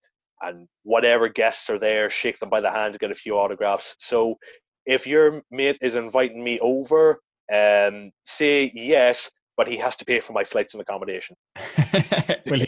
[0.44, 3.96] and whatever guests are there, shake them by the hand, get a few autographs.
[4.00, 4.38] So
[4.86, 7.20] if your mate is inviting me over,
[7.54, 9.30] um, say yes,
[9.62, 11.36] but he has to pay for my flights and accommodation.
[12.48, 12.66] well, he,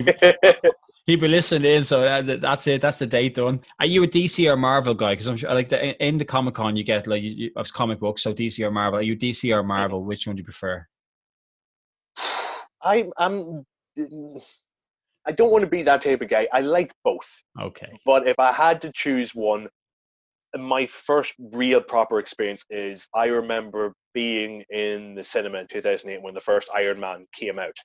[1.08, 2.82] he be listening in, so that's it.
[2.82, 3.62] That's the date done.
[3.80, 5.14] Are you a DC or Marvel guy?
[5.14, 8.00] Because I'm sure, like the, in the Comic Con, you get like you, you, comic
[8.00, 9.00] books, so DC or Marvel.
[9.00, 10.04] Are you DC or Marvel?
[10.04, 10.06] Mm.
[10.06, 10.86] Which one do you prefer?
[12.84, 13.66] I, I'm.
[15.26, 16.48] I don't want to be that type of guy.
[16.54, 17.28] I like both.
[17.60, 17.90] Okay.
[18.06, 19.68] But if I had to choose one,
[20.56, 26.34] my first real proper experience is I remember being in the cinema in 2008 when
[26.34, 27.76] the first Iron Man came out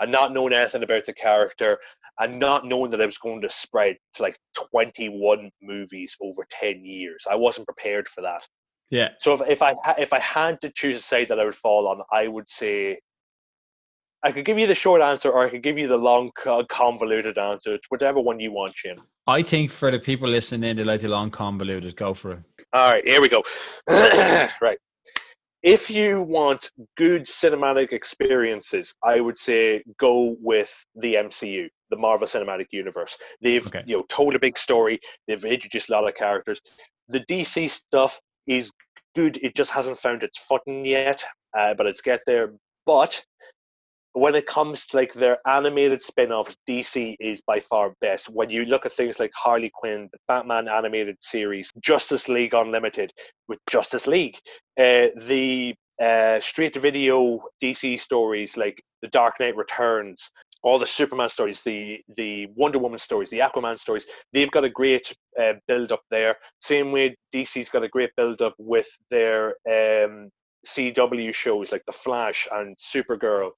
[0.00, 1.78] and not knowing anything about the character
[2.18, 4.36] and not knowing that it was going to spread to like
[4.70, 7.24] 21 movies over 10 years.
[7.30, 8.46] I wasn't prepared for that.
[8.90, 9.08] Yeah.
[9.20, 11.88] So if, if I if I had to choose a side that I would fall
[11.88, 12.98] on, I would say
[14.22, 16.30] I could give you the short answer, or I could give you the long,
[16.68, 17.74] convoluted answer.
[17.74, 18.98] It's whatever one you want, Shane.
[19.26, 21.96] I think for the people listening in, they like the long, convoluted.
[21.96, 22.38] Go for it.
[22.72, 23.42] All right, here we go.
[23.88, 24.78] right.
[25.62, 32.26] If you want good cinematic experiences, I would say go with the MCU, the Marvel
[32.26, 33.16] Cinematic Universe.
[33.40, 33.82] They've okay.
[33.86, 34.98] you know told a big story.
[35.28, 36.60] They've introduced a lot of characters.
[37.08, 38.72] The DC stuff is
[39.14, 39.38] good.
[39.42, 41.22] It just hasn't found its footing yet,
[41.56, 42.54] uh, but it's get there.
[42.84, 43.24] But
[44.14, 48.28] when it comes to like their animated spin-offs, DC is by far best.
[48.28, 53.12] When you look at things like Harley Quinn, the Batman animated series, Justice League Unlimited
[53.48, 54.36] with Justice League,
[54.78, 60.30] uh, the uh, straight video DC stories like The Dark Knight Returns,
[60.62, 64.70] all the Superman stories, the the Wonder Woman stories, the Aquaman stories, they've got a
[64.70, 66.36] great uh, build up there.
[66.60, 70.28] Same way DC's got a great build up with their um,
[70.66, 73.50] CW shows like The Flash and Supergirl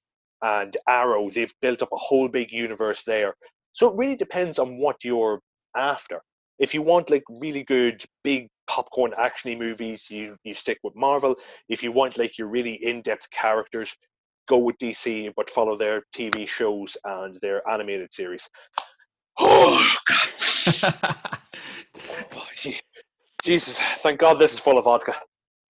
[0.45, 1.31] and Arrow.
[1.31, 3.35] They've built up a whole big universe there.
[3.73, 5.40] So it really depends on what you're
[5.75, 6.21] after.
[6.59, 11.35] If you want like really good big popcorn actiony movies, you you stick with Marvel.
[11.69, 13.97] If you want like your really in-depth characters,
[14.47, 18.49] go with DC, but follow their TV shows and their animated series.
[19.38, 20.97] Oh God.
[22.37, 22.49] oh,
[23.42, 25.17] Jesus, thank God this is full of vodka.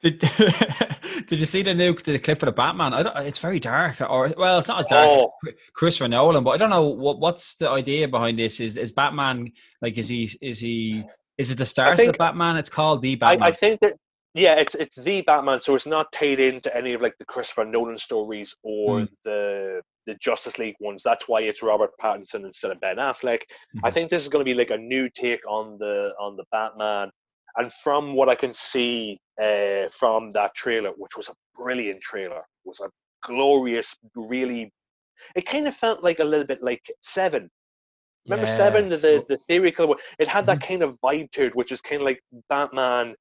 [0.02, 0.20] Did,
[1.26, 2.94] Did you see the new the clip for the Batman?
[2.94, 5.08] I don't, it's very dark, or well, it's not as dark.
[5.08, 5.30] Oh.
[5.46, 8.60] as Christopher Nolan, but I don't know what what's the idea behind this.
[8.60, 9.52] Is is Batman
[9.82, 9.96] like?
[9.98, 11.04] Is he is he
[11.38, 12.56] is it the start of the Batman?
[12.56, 13.46] It's called the Batman.
[13.48, 13.94] I think that
[14.34, 17.64] yeah, it's it's the Batman, so it's not tied into any of like the Christopher
[17.64, 19.04] Nolan stories or Hmm.
[19.24, 21.02] the the Justice League ones.
[21.02, 23.40] That's why it's Robert Pattinson instead of Ben Affleck.
[23.82, 23.94] I Mhm.
[23.94, 27.10] think this is going to be like a new take on the on the Batman.
[27.56, 32.42] And from what I can see uh, from that trailer, which was a brilliant trailer,
[32.64, 32.90] was a
[33.22, 34.72] glorious, really.
[35.36, 37.50] It kind of felt like a little bit like Seven.
[38.26, 39.96] Remember Yeah, Seven, the the, the serial killer?
[40.18, 40.68] It had that Mhm.
[40.68, 43.14] kind of vibe to it, which is kind of like Batman.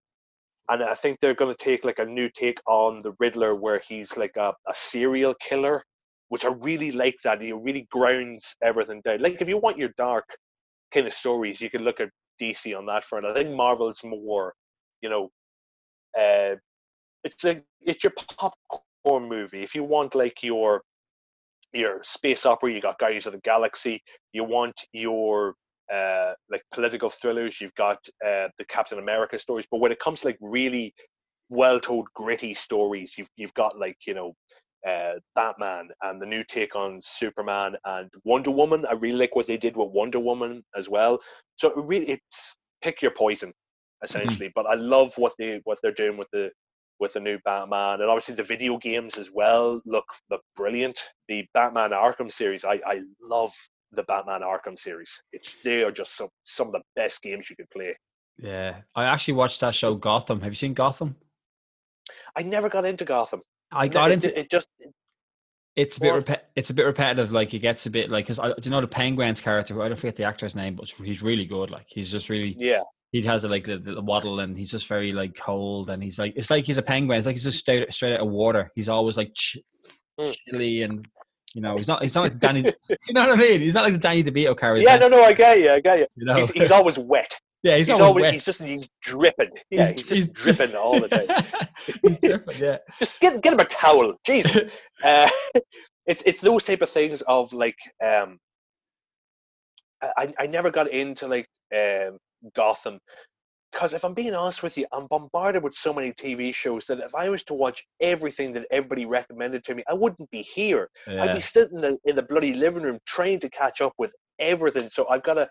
[0.70, 3.80] And I think they're going to take like a new take on the Riddler, where
[3.88, 5.84] he's like a, a serial killer,
[6.30, 7.16] which I really like.
[7.24, 9.20] That he really grounds everything down.
[9.22, 10.26] Like if you want your dark
[10.94, 12.10] kind of stories, you can look at
[12.42, 13.26] DC on that front.
[13.26, 14.54] I think Marvel's more,
[15.02, 15.30] you know,
[16.18, 16.56] uh,
[17.24, 19.64] it's like it's your popcorn movie.
[19.64, 20.82] If you want like your
[21.74, 24.02] your space opera, you got Guardians of the Galaxy.
[24.32, 25.56] You want your
[25.92, 29.66] uh, like political thrillers, you've got uh, the Captain America stories.
[29.70, 30.94] But when it comes to like really
[31.50, 34.34] well told, gritty stories, you've you've got like you know
[34.88, 38.86] uh, Batman and the new take on Superman and Wonder Woman.
[38.90, 41.20] I really like what they did with Wonder Woman as well.
[41.56, 43.54] So it really, it's pick your poison
[44.04, 44.52] essentially.
[44.54, 46.52] But I love what they what they're doing with the
[47.00, 51.00] with the new Batman and obviously the video games as well look look brilliant.
[51.28, 53.52] The Batman Arkham series, I I love
[53.92, 55.12] the Batman Arkham series.
[55.32, 57.96] It's they are just some some of the best games you could play.
[58.38, 60.42] yeah, I actually watched that show Gotham.
[60.42, 61.16] Have you seen Gotham?
[62.36, 63.42] I never got into Gotham.
[63.74, 64.50] I got it, into it.
[64.50, 64.68] Just
[65.76, 67.32] It's a bit repe- it's a bit repetitive.
[67.32, 69.82] Like it gets a bit like because I do you know the Penguin's character?
[69.82, 71.72] I don't forget the actor's name, but he's really good.
[71.72, 74.88] Like he's just really yeah, he has a, like the, the waddle and he's just
[74.88, 77.18] very like cold and he's like it's like he's a penguin.
[77.18, 78.72] It's like he's just straight straight out of water.
[78.76, 79.58] He's always like ch-
[80.20, 80.36] Mm.
[80.48, 81.08] chilly and
[81.56, 82.62] you know he's not he's not like Danny.
[82.90, 83.62] you know what I mean?
[83.62, 84.86] He's not like the Danny DeVito character.
[84.88, 84.98] yeah.
[84.98, 85.72] No, no, I get you.
[85.72, 86.06] I get you.
[86.18, 86.36] you know.
[86.36, 87.36] He's, he's always wet.
[87.64, 88.34] Yeah, he's, He's, always, wet.
[88.34, 89.50] he's just he's dripping.
[89.70, 91.68] Yeah, he's, just dripping all the time.
[92.02, 92.58] he's dripping.
[92.58, 92.78] Yeah.
[93.00, 94.14] just get get him a towel.
[94.26, 94.70] Jesus.
[95.04, 95.30] uh,
[96.06, 98.38] it's it's those type of things of like um
[100.02, 102.18] I, I never got into like um
[102.54, 103.00] Gotham
[103.74, 107.00] because if I'm being honest with you, I'm bombarded with so many TV shows that
[107.00, 110.90] if I was to watch everything that everybody recommended to me, I wouldn't be here.
[111.08, 111.24] Yeah.
[111.24, 114.14] I'd be sitting in the, in the bloody living room trying to catch up with
[114.38, 114.90] everything.
[114.90, 115.50] So I've got to,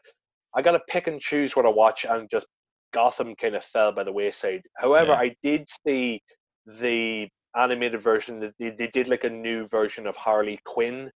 [0.54, 2.46] I got to pick and choose what I watch, and just
[2.92, 4.62] Gotham kind of fell by the wayside.
[4.76, 5.18] However, Yeah.
[5.18, 6.22] I did see
[6.66, 8.52] the animated version.
[8.58, 11.10] They, they did like a new version of Harley Quinn,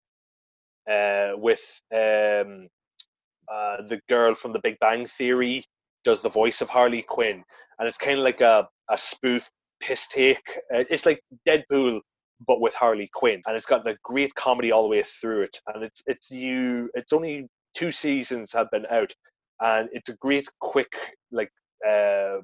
[0.91, 1.61] uh, with
[1.93, 2.69] um,
[3.53, 5.65] uh, the girl from The Big Bang Theory
[6.05, 7.43] does the voice of Harley Quinn,
[7.79, 10.49] and it's kind of like a a spoof piss take.
[10.75, 12.01] Uh, it's like Deadpool
[12.47, 15.59] but with Harley Quinn, and it's got the great comedy all the way through it.
[15.75, 16.89] And it's it's you.
[16.95, 19.13] It's only two seasons have been out,
[19.61, 20.93] and it's a great quick
[21.31, 21.51] like
[21.89, 22.39] uh,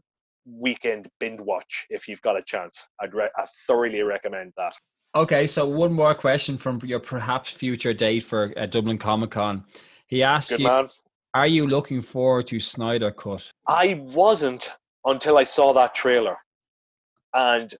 [0.47, 2.87] weekend binge watch if you've got a chance.
[3.01, 4.75] I'd re- I thoroughly recommend that.
[5.15, 9.65] Okay, so one more question from your perhaps future date for uh, Dublin Comic Con.
[10.07, 10.89] He asks Good you, man.
[11.35, 14.71] "Are you looking forward to Snyder Cut?" I wasn't
[15.05, 16.37] until I saw that trailer,
[17.35, 17.75] and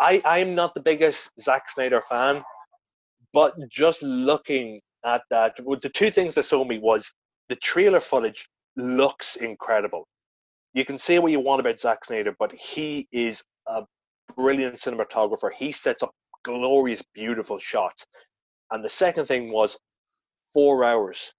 [0.00, 2.42] I I'm not the biggest Zack Snyder fan,
[3.32, 7.12] but just looking at that, uh, the two things that sold me was
[7.48, 10.06] the trailer footage looks incredible.
[10.74, 13.82] You can say what you want about Zack Snyder, but he is a
[14.36, 15.50] brilliant cinematographer.
[15.54, 16.12] He sets up
[16.44, 18.06] glorious, beautiful shots.
[18.70, 19.78] And the second thing was
[20.54, 21.34] four hours.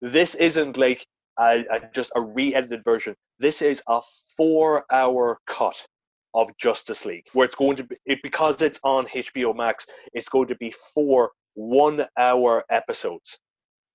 [0.00, 1.06] This isn't like
[1.40, 3.16] a, a, just a re-edited version.
[3.38, 4.00] This is a
[4.36, 5.86] four-hour cut
[6.34, 9.86] of Justice League, where it's going to be it, because it's on HBO Max.
[10.12, 13.38] It's going to be four one-hour episodes,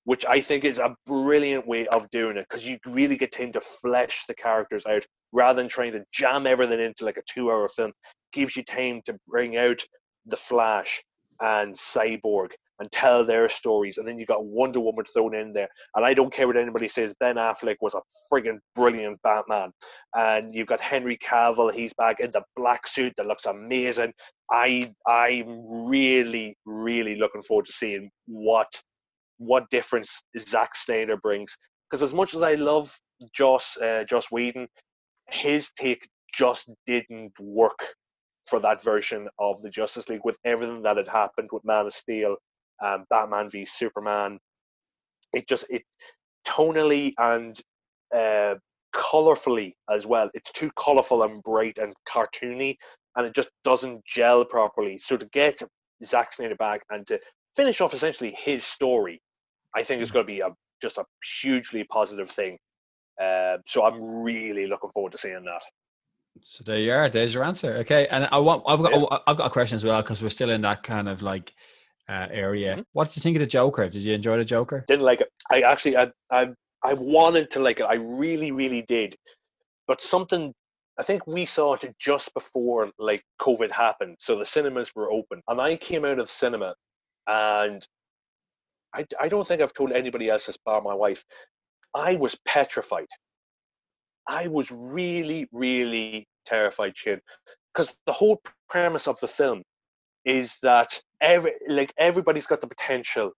[0.05, 3.51] which I think is a brilliant way of doing it because you really get time
[3.53, 7.69] to flesh the characters out rather than trying to jam everything into like a two-hour
[7.69, 7.91] film.
[8.31, 9.81] Gives you time to bring out
[10.25, 11.03] the Flash
[11.39, 15.67] and Cyborg and tell their stories, and then you got Wonder Woman thrown in there.
[15.95, 18.01] And I don't care what anybody says, Ben Affleck was a
[18.31, 19.71] friggin' brilliant Batman.
[20.15, 24.13] And you've got Henry Cavill, he's back in the black suit that looks amazing.
[24.51, 28.67] I I'm really, really looking forward to seeing what
[29.37, 31.55] what difference Zack Snyder brings.
[31.89, 32.95] Because as much as I love
[33.33, 34.67] Joss uh, Joss Whedon,
[35.29, 37.79] his take just didn't work
[38.47, 41.93] for that version of the Justice League with everything that had happened with Man of
[41.93, 42.35] Steel,
[42.83, 44.39] um, Batman v Superman.
[45.33, 45.83] It just it
[46.47, 47.59] tonally and
[48.15, 48.55] uh,
[48.95, 50.29] colorfully as well.
[50.33, 52.75] It's too colorful and bright and cartoony
[53.15, 54.97] and it just doesn't gel properly.
[54.97, 55.61] So to get
[56.03, 57.19] Zack Snyder back and to
[57.55, 59.21] finish off essentially his story,
[59.75, 60.49] I think it's going to be a
[60.81, 61.05] just a
[61.41, 62.57] hugely positive thing.
[63.21, 65.61] Uh, so I'm really looking forward to seeing that.
[66.43, 67.09] So there you are.
[67.09, 67.75] There's your answer.
[67.77, 69.17] Okay, and I want I've got yeah.
[69.27, 71.53] I've got a question as well because we're still in that kind of like
[72.09, 72.73] uh, area.
[72.73, 72.81] Mm-hmm.
[72.93, 73.87] What did you think of the Joker?
[73.87, 74.83] Did you enjoy the Joker?
[74.87, 75.29] Didn't like it.
[75.51, 76.47] I actually I I
[76.83, 77.83] I wanted to like it.
[77.83, 79.15] I really really did,
[79.87, 80.53] but something.
[80.97, 85.41] I think we saw it just before like COVID happened, so the cinemas were open,
[85.47, 86.75] and I came out of the cinema,
[87.27, 87.85] and
[88.93, 91.23] I I don't think I've told anybody else this bar my wife.
[91.95, 93.07] I was petrified.
[94.27, 97.19] I was really, really terrified, Chin,
[97.73, 99.63] because the whole premise of the film
[100.25, 103.31] is that every like everybody's got the potential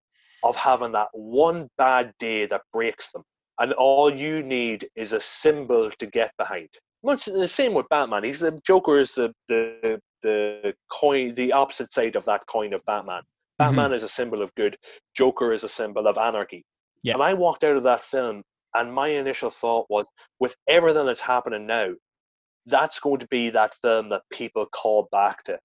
[0.44, 3.24] of having that one bad day that breaks them,
[3.60, 6.70] and all you need is a symbol to get behind.
[7.04, 8.24] Much the same with Batman.
[8.24, 12.86] He's the Joker is the the the coin, the opposite side of that coin of
[12.86, 13.24] Batman.
[13.58, 13.94] Batman mm-hmm.
[13.96, 14.78] is a symbol of good.
[15.16, 16.64] Joker is a symbol of anarchy.
[17.04, 17.14] Yeah.
[17.14, 18.44] And I walked out of that film,
[18.76, 20.10] and my initial thought was,
[20.40, 21.90] with everything that's happening now,
[22.66, 25.60] that's going to be that film that people call back to,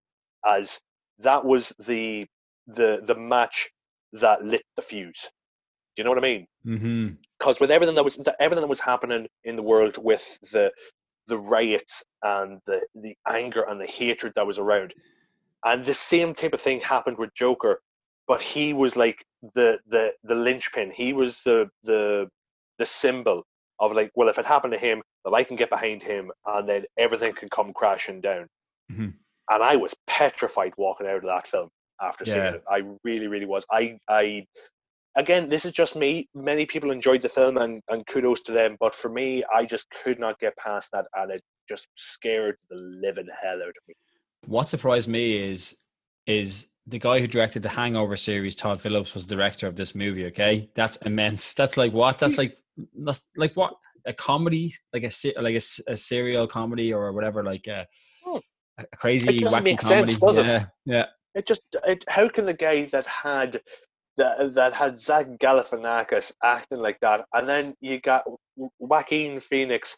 [0.47, 0.79] as
[1.21, 2.27] that was the
[2.67, 3.71] the the match
[4.13, 5.31] that lit the fuse.
[5.95, 6.47] Do you know what I mean?
[6.65, 7.63] Because mm-hmm.
[7.63, 10.73] with everything that was everything that was happening in the world with the
[11.27, 14.95] the riots and the the anger and the hatred that was around,
[15.65, 17.81] and the same type of thing happened with Joker,
[18.29, 20.91] but he was like the the the linchpin.
[20.91, 22.29] He was the the
[22.79, 23.45] the symbol
[23.79, 26.69] of like, well, if it happened to him, that I can get behind him, and
[26.69, 28.47] then everything can come crashing down.
[28.91, 29.09] Mm-hmm.
[29.51, 31.69] And I was petrified walking out of that film
[32.01, 32.33] after yeah.
[32.33, 32.65] seeing it.
[32.71, 33.65] I really, really was.
[33.71, 34.45] I, I,
[35.17, 36.29] again, this is just me.
[36.35, 38.77] Many people enjoyed the film, and, and kudos to them.
[38.81, 42.77] But for me, I just could not get past that, and it just scared the
[42.77, 43.95] living hell out of me.
[44.47, 45.77] What surprised me is
[46.27, 50.27] is the guy who directed the Hangover series, Todd Phillips, was director of this movie.
[50.27, 51.55] Okay, that's immense.
[51.55, 52.19] That's like what?
[52.19, 52.57] That's like
[52.99, 53.75] that's like what
[54.07, 58.16] a comedy, like a like a, a serial comedy or whatever, like a, hmm.
[58.79, 60.13] A crazy it wacky comedy.
[60.13, 60.67] Sense, does yeah, it?
[60.85, 61.07] yeah.
[61.35, 63.61] It just it, how can the guy that had
[64.17, 68.25] that that had Zach Galifianakis acting like that, and then you got
[68.79, 69.97] Joaquin Phoenix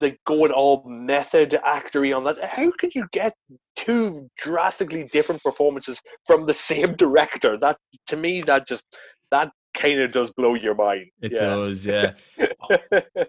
[0.00, 2.42] the going all method actory on that.
[2.42, 3.34] How could you get
[3.76, 7.56] two drastically different performances from the same director?
[7.56, 7.76] That
[8.08, 8.84] to me, that just
[9.30, 11.06] that kind of does blow your mind.
[11.22, 11.40] It yeah.
[11.40, 12.12] does, yeah.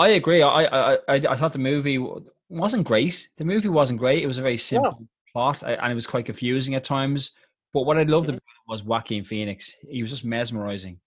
[0.00, 0.42] I agree.
[0.42, 1.98] I, I I I thought the movie
[2.48, 3.28] wasn't great.
[3.36, 4.22] The movie wasn't great.
[4.22, 7.32] It was a very simple plot, and it was quite confusing at times.
[7.74, 8.36] But what I loved mm-hmm.
[8.36, 9.74] about it was Joaquin Phoenix.
[9.88, 10.98] He was just mesmerizing.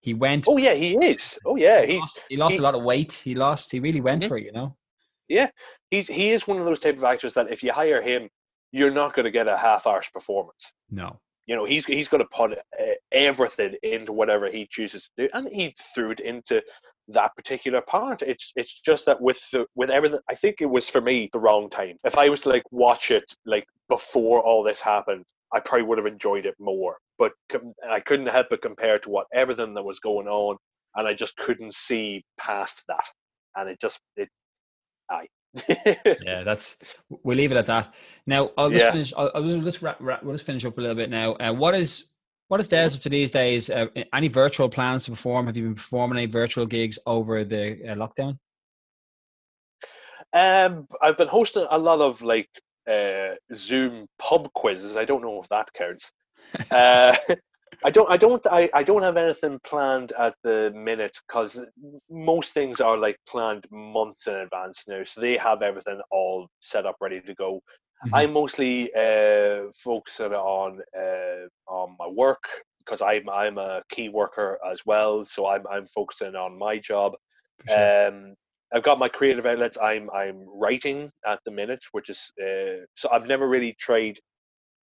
[0.00, 0.46] He went.
[0.48, 1.38] Oh yeah, he is.
[1.44, 3.12] Oh yeah, he lost, he lost he, a lot of weight.
[3.12, 3.72] He lost.
[3.72, 4.28] He really went mm-hmm.
[4.28, 4.44] for it.
[4.44, 4.76] You know.
[5.28, 5.50] Yeah,
[5.90, 8.28] he's he is one of those type of actors that if you hire him,
[8.72, 10.72] you're not going to get a half-arse performance.
[10.90, 11.20] No.
[11.46, 15.30] You know, he's he's going to put uh, everything into whatever he chooses to do,
[15.34, 16.62] and he threw it into
[17.12, 18.22] that particular part.
[18.22, 21.40] It's it's just that with the with everything, I think it was for me the
[21.40, 21.96] wrong time.
[22.04, 25.98] If I was to like watch it like before all this happened, I probably would
[25.98, 26.96] have enjoyed it more.
[27.18, 30.56] But com- I couldn't help but compare to what everything that was going on,
[30.96, 33.04] and I just couldn't see past that.
[33.56, 34.28] And it just it,
[35.10, 35.26] I.
[36.22, 36.76] yeah, that's
[37.08, 37.92] we'll leave it at that.
[38.26, 38.92] Now I'll just yeah.
[38.92, 39.12] finish.
[39.16, 41.32] I'll, I'll just wrap, wrap, we'll just finish up a little bit now.
[41.34, 42.09] Uh, what is
[42.50, 43.70] what is Des for these days?
[43.70, 45.46] Uh, any virtual plans to perform?
[45.46, 48.38] Have you been performing any virtual gigs over the uh, lockdown?
[50.32, 52.48] Um, I've been hosting a lot of like
[52.88, 54.96] uh, Zoom pub quizzes.
[54.96, 56.10] I don't know if that counts.
[56.72, 57.16] uh,
[57.84, 58.10] I don't.
[58.10, 58.44] I don't.
[58.50, 61.64] I, I don't have anything planned at the minute because
[62.10, 65.04] most things are like planned months in advance now.
[65.04, 67.62] So they have everything all set up, ready to go.
[68.04, 68.14] Mm-hmm.
[68.14, 72.42] I'm mostly uh, focusing on uh, on my work
[72.78, 75.24] because I'm I'm a key worker as well.
[75.24, 77.12] So I'm I'm focusing on my job.
[77.68, 78.08] Sure.
[78.08, 78.34] Um,
[78.72, 79.76] I've got my creative outlets.
[79.82, 84.18] I'm I'm writing at the minute, which is uh, so I've never really tried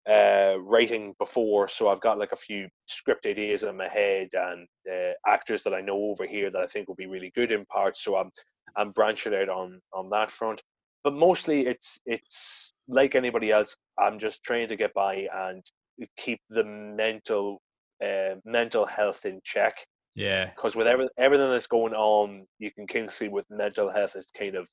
[0.09, 4.67] uh, writing before, so I've got like a few script ideas in my head and
[4.91, 7.65] uh, actors that I know over here that I think will be really good in
[7.65, 8.03] parts.
[8.03, 8.31] So I'm
[8.75, 10.61] I'm branching out on on that front.
[11.03, 13.75] But mostly, it's it's like anybody else.
[13.97, 15.63] I'm just trying to get by and
[16.17, 17.61] keep the mental
[18.03, 19.85] uh, mental health in check
[20.15, 20.51] yeah.
[20.55, 24.15] Because with every, everything that's going on, you can kind of see with mental health,
[24.15, 24.67] it's kind of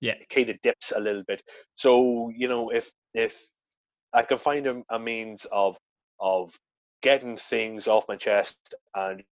[0.00, 1.42] yeah, it kind of dips a little bit.
[1.76, 3.40] So you know, if if
[4.12, 5.76] I can find a, a means of
[6.20, 6.54] of
[7.02, 8.56] getting things off my chest
[8.94, 9.22] and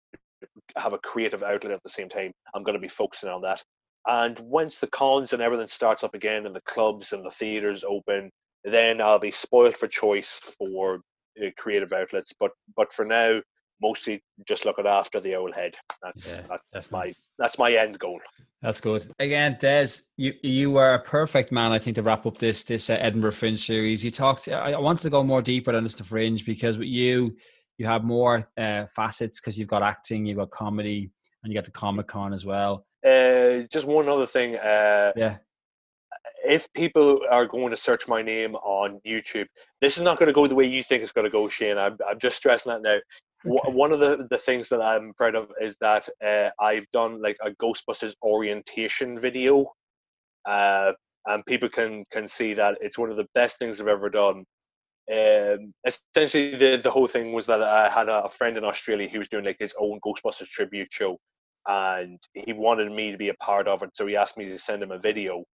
[0.77, 3.63] have a creative outlet at the same time, I'm going to be focusing on that.
[4.07, 7.85] And once the cons and everything starts up again, and the clubs and the theaters
[7.85, 8.31] open,
[8.65, 11.01] then I'll be spoiled for choice for
[11.43, 12.33] uh, creative outlets.
[12.39, 13.41] But but for now,
[13.81, 15.75] mostly just looking after the old head.
[16.03, 18.21] That's yeah, that's my that's my end goal.
[18.63, 19.11] That's good.
[19.19, 22.89] Again, Des, you you are a perfect man, I think, to wrap up this this
[22.91, 24.05] uh, Edinburgh Fringe series.
[24.05, 24.49] You talked.
[24.49, 27.37] I, I wanted to go more deeper than just the Fringe because with you,
[27.79, 31.11] you have more uh, facets because you've got acting, you've got comedy,
[31.43, 32.87] and you got the Comic Con as well.
[33.05, 34.57] Uh, just one other thing.
[34.57, 35.37] Uh, yeah
[36.45, 39.47] if people are going to search my name on YouTube,
[39.81, 41.79] this is not going to go the way you think it's going to go, Shane.
[41.79, 42.99] I'm, I'm just stressing that now.
[43.45, 43.73] Okay.
[43.73, 47.37] One of the, the things that I'm proud of is that uh, I've done like
[47.45, 49.67] a Ghostbusters orientation video,
[50.45, 50.93] uh,
[51.27, 54.45] and people can can see that it's one of the best things I've ever done.
[55.13, 59.09] Um, essentially, the the whole thing was that I had a, a friend in Australia
[59.09, 61.19] who was doing like his own Ghostbusters tribute show,
[61.67, 64.59] and he wanted me to be a part of it, so he asked me to
[64.59, 65.45] send him a video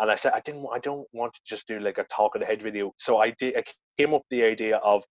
[0.00, 2.40] and I said I didn't I don't want to just do like a talk of
[2.40, 2.92] the head video.
[2.96, 3.62] So I did I
[3.98, 5.04] came up with the idea of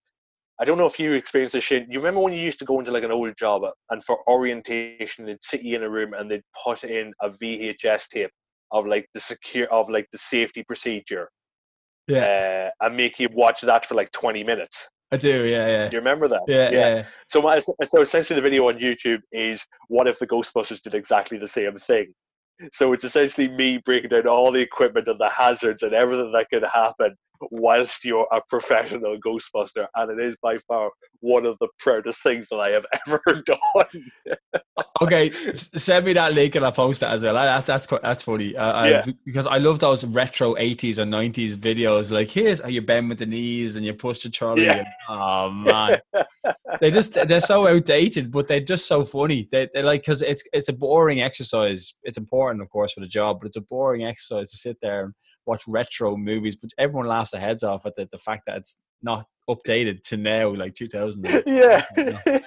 [0.59, 1.85] I don't know if you experienced this shit.
[1.89, 3.61] You remember when you used to go into like an old job
[3.91, 8.09] and for orientation they'd sit you in a room and they'd put in a VHS
[8.09, 8.31] tape
[8.71, 11.29] of like the secure of like the safety procedure.
[12.07, 12.71] Yeah.
[12.81, 14.89] Uh, and make you watch that for like 20 minutes.
[15.11, 15.87] I do, yeah, yeah.
[15.89, 16.41] Do you remember that?
[16.47, 16.95] Yeah, yeah.
[16.95, 17.03] yeah.
[17.27, 21.37] So, my, so essentially, the video on YouTube is what if the Ghostbusters did exactly
[21.37, 22.13] the same thing?
[22.71, 26.49] So it's essentially me breaking down all the equipment and the hazards and everything that
[26.51, 27.15] could happen
[27.51, 32.47] whilst you're a professional Ghostbuster, and it is by far one of the proudest things
[32.49, 34.11] that I have ever done.
[35.01, 37.33] okay, send me that link and I'll post it as well.
[37.33, 38.55] That, that's that's funny.
[38.55, 39.03] Uh, yeah.
[39.05, 42.11] I, because I love those retro '80s and '90s videos.
[42.11, 44.65] Like here's how you bend with the knees and you push the trolley.
[44.65, 44.79] Yeah.
[44.79, 45.99] And, oh man,
[46.81, 49.47] they just they're so outdated, but they're just so funny.
[49.51, 51.93] They they like because it's it's a boring exercise.
[52.03, 55.05] It's important, of course, for the job, but it's a boring exercise to sit there
[55.05, 55.13] and
[55.49, 56.55] watch retro movies.
[56.55, 60.17] But everyone laughs their heads off at the, the fact that it's not updated to
[60.17, 61.43] now, like 2000.
[61.45, 61.83] Yeah.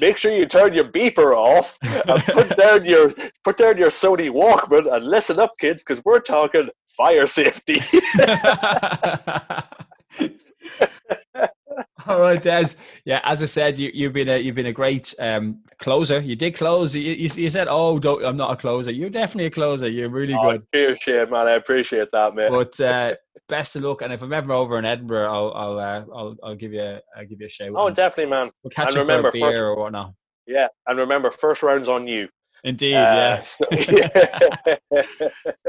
[0.00, 3.14] Make sure you turn your beeper off and put down your
[3.44, 7.80] put down your Sony Walkman and listen up, kids, because we're talking fire safety.
[12.08, 12.74] All right, Des.
[13.04, 16.20] Yeah, as I said, you, you've been a you've been a great um, closer.
[16.20, 16.94] You did close.
[16.94, 19.88] You, you, you said, "Oh, I'm not a closer." You're definitely a closer.
[19.88, 20.62] You're really oh, good.
[20.72, 21.48] Appreciate, man.
[21.48, 22.52] I appreciate that, man.
[22.52, 23.14] But uh,
[23.48, 24.02] best of luck.
[24.02, 27.00] And if I'm ever over in Edinburgh, I'll I'll uh, I'll, I'll give you a,
[27.16, 27.72] I'll give you a shout.
[27.74, 28.50] Oh, definitely, man.
[28.62, 30.14] We'll catch and you remember, for a beer first, or whatnot.
[30.46, 32.28] Yeah, and remember, first round's on you.
[32.62, 33.42] Indeed, uh, yeah.
[33.42, 35.02] So, yeah.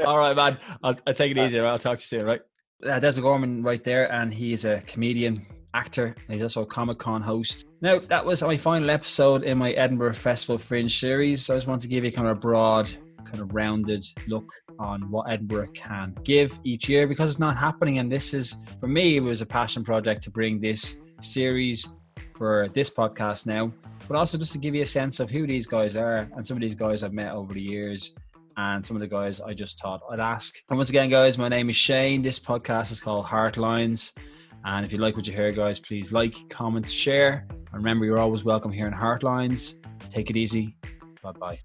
[0.05, 0.59] All right, man.
[0.83, 1.59] I'll, I'll take it easy.
[1.59, 2.41] I'll talk to you soon, right?
[2.87, 6.15] Uh, Des Gorman right there, and he's a comedian actor.
[6.29, 7.65] He's also a Comic Con host.
[7.81, 11.45] Now, that was my final episode in my Edinburgh Festival Fringe series.
[11.45, 12.87] So I just want to give you kind of a broad,
[13.25, 17.99] kind of rounded look on what Edinburgh can give each year because it's not happening.
[17.99, 21.87] And this is, for me, it was a passion project to bring this series
[22.35, 23.71] for this podcast now,
[24.07, 26.55] but also just to give you a sense of who these guys are and some
[26.57, 28.15] of these guys I've met over the years
[28.57, 30.55] and some of the guys I just thought I'd ask.
[30.69, 32.21] And once again, guys, my name is Shane.
[32.21, 34.13] This podcast is called Heartlines.
[34.65, 37.47] And if you like what you hear, guys, please like, comment, share.
[37.49, 39.75] And remember, you're always welcome here in Heartlines.
[40.09, 40.75] Take it easy.
[41.21, 41.59] Bye bye.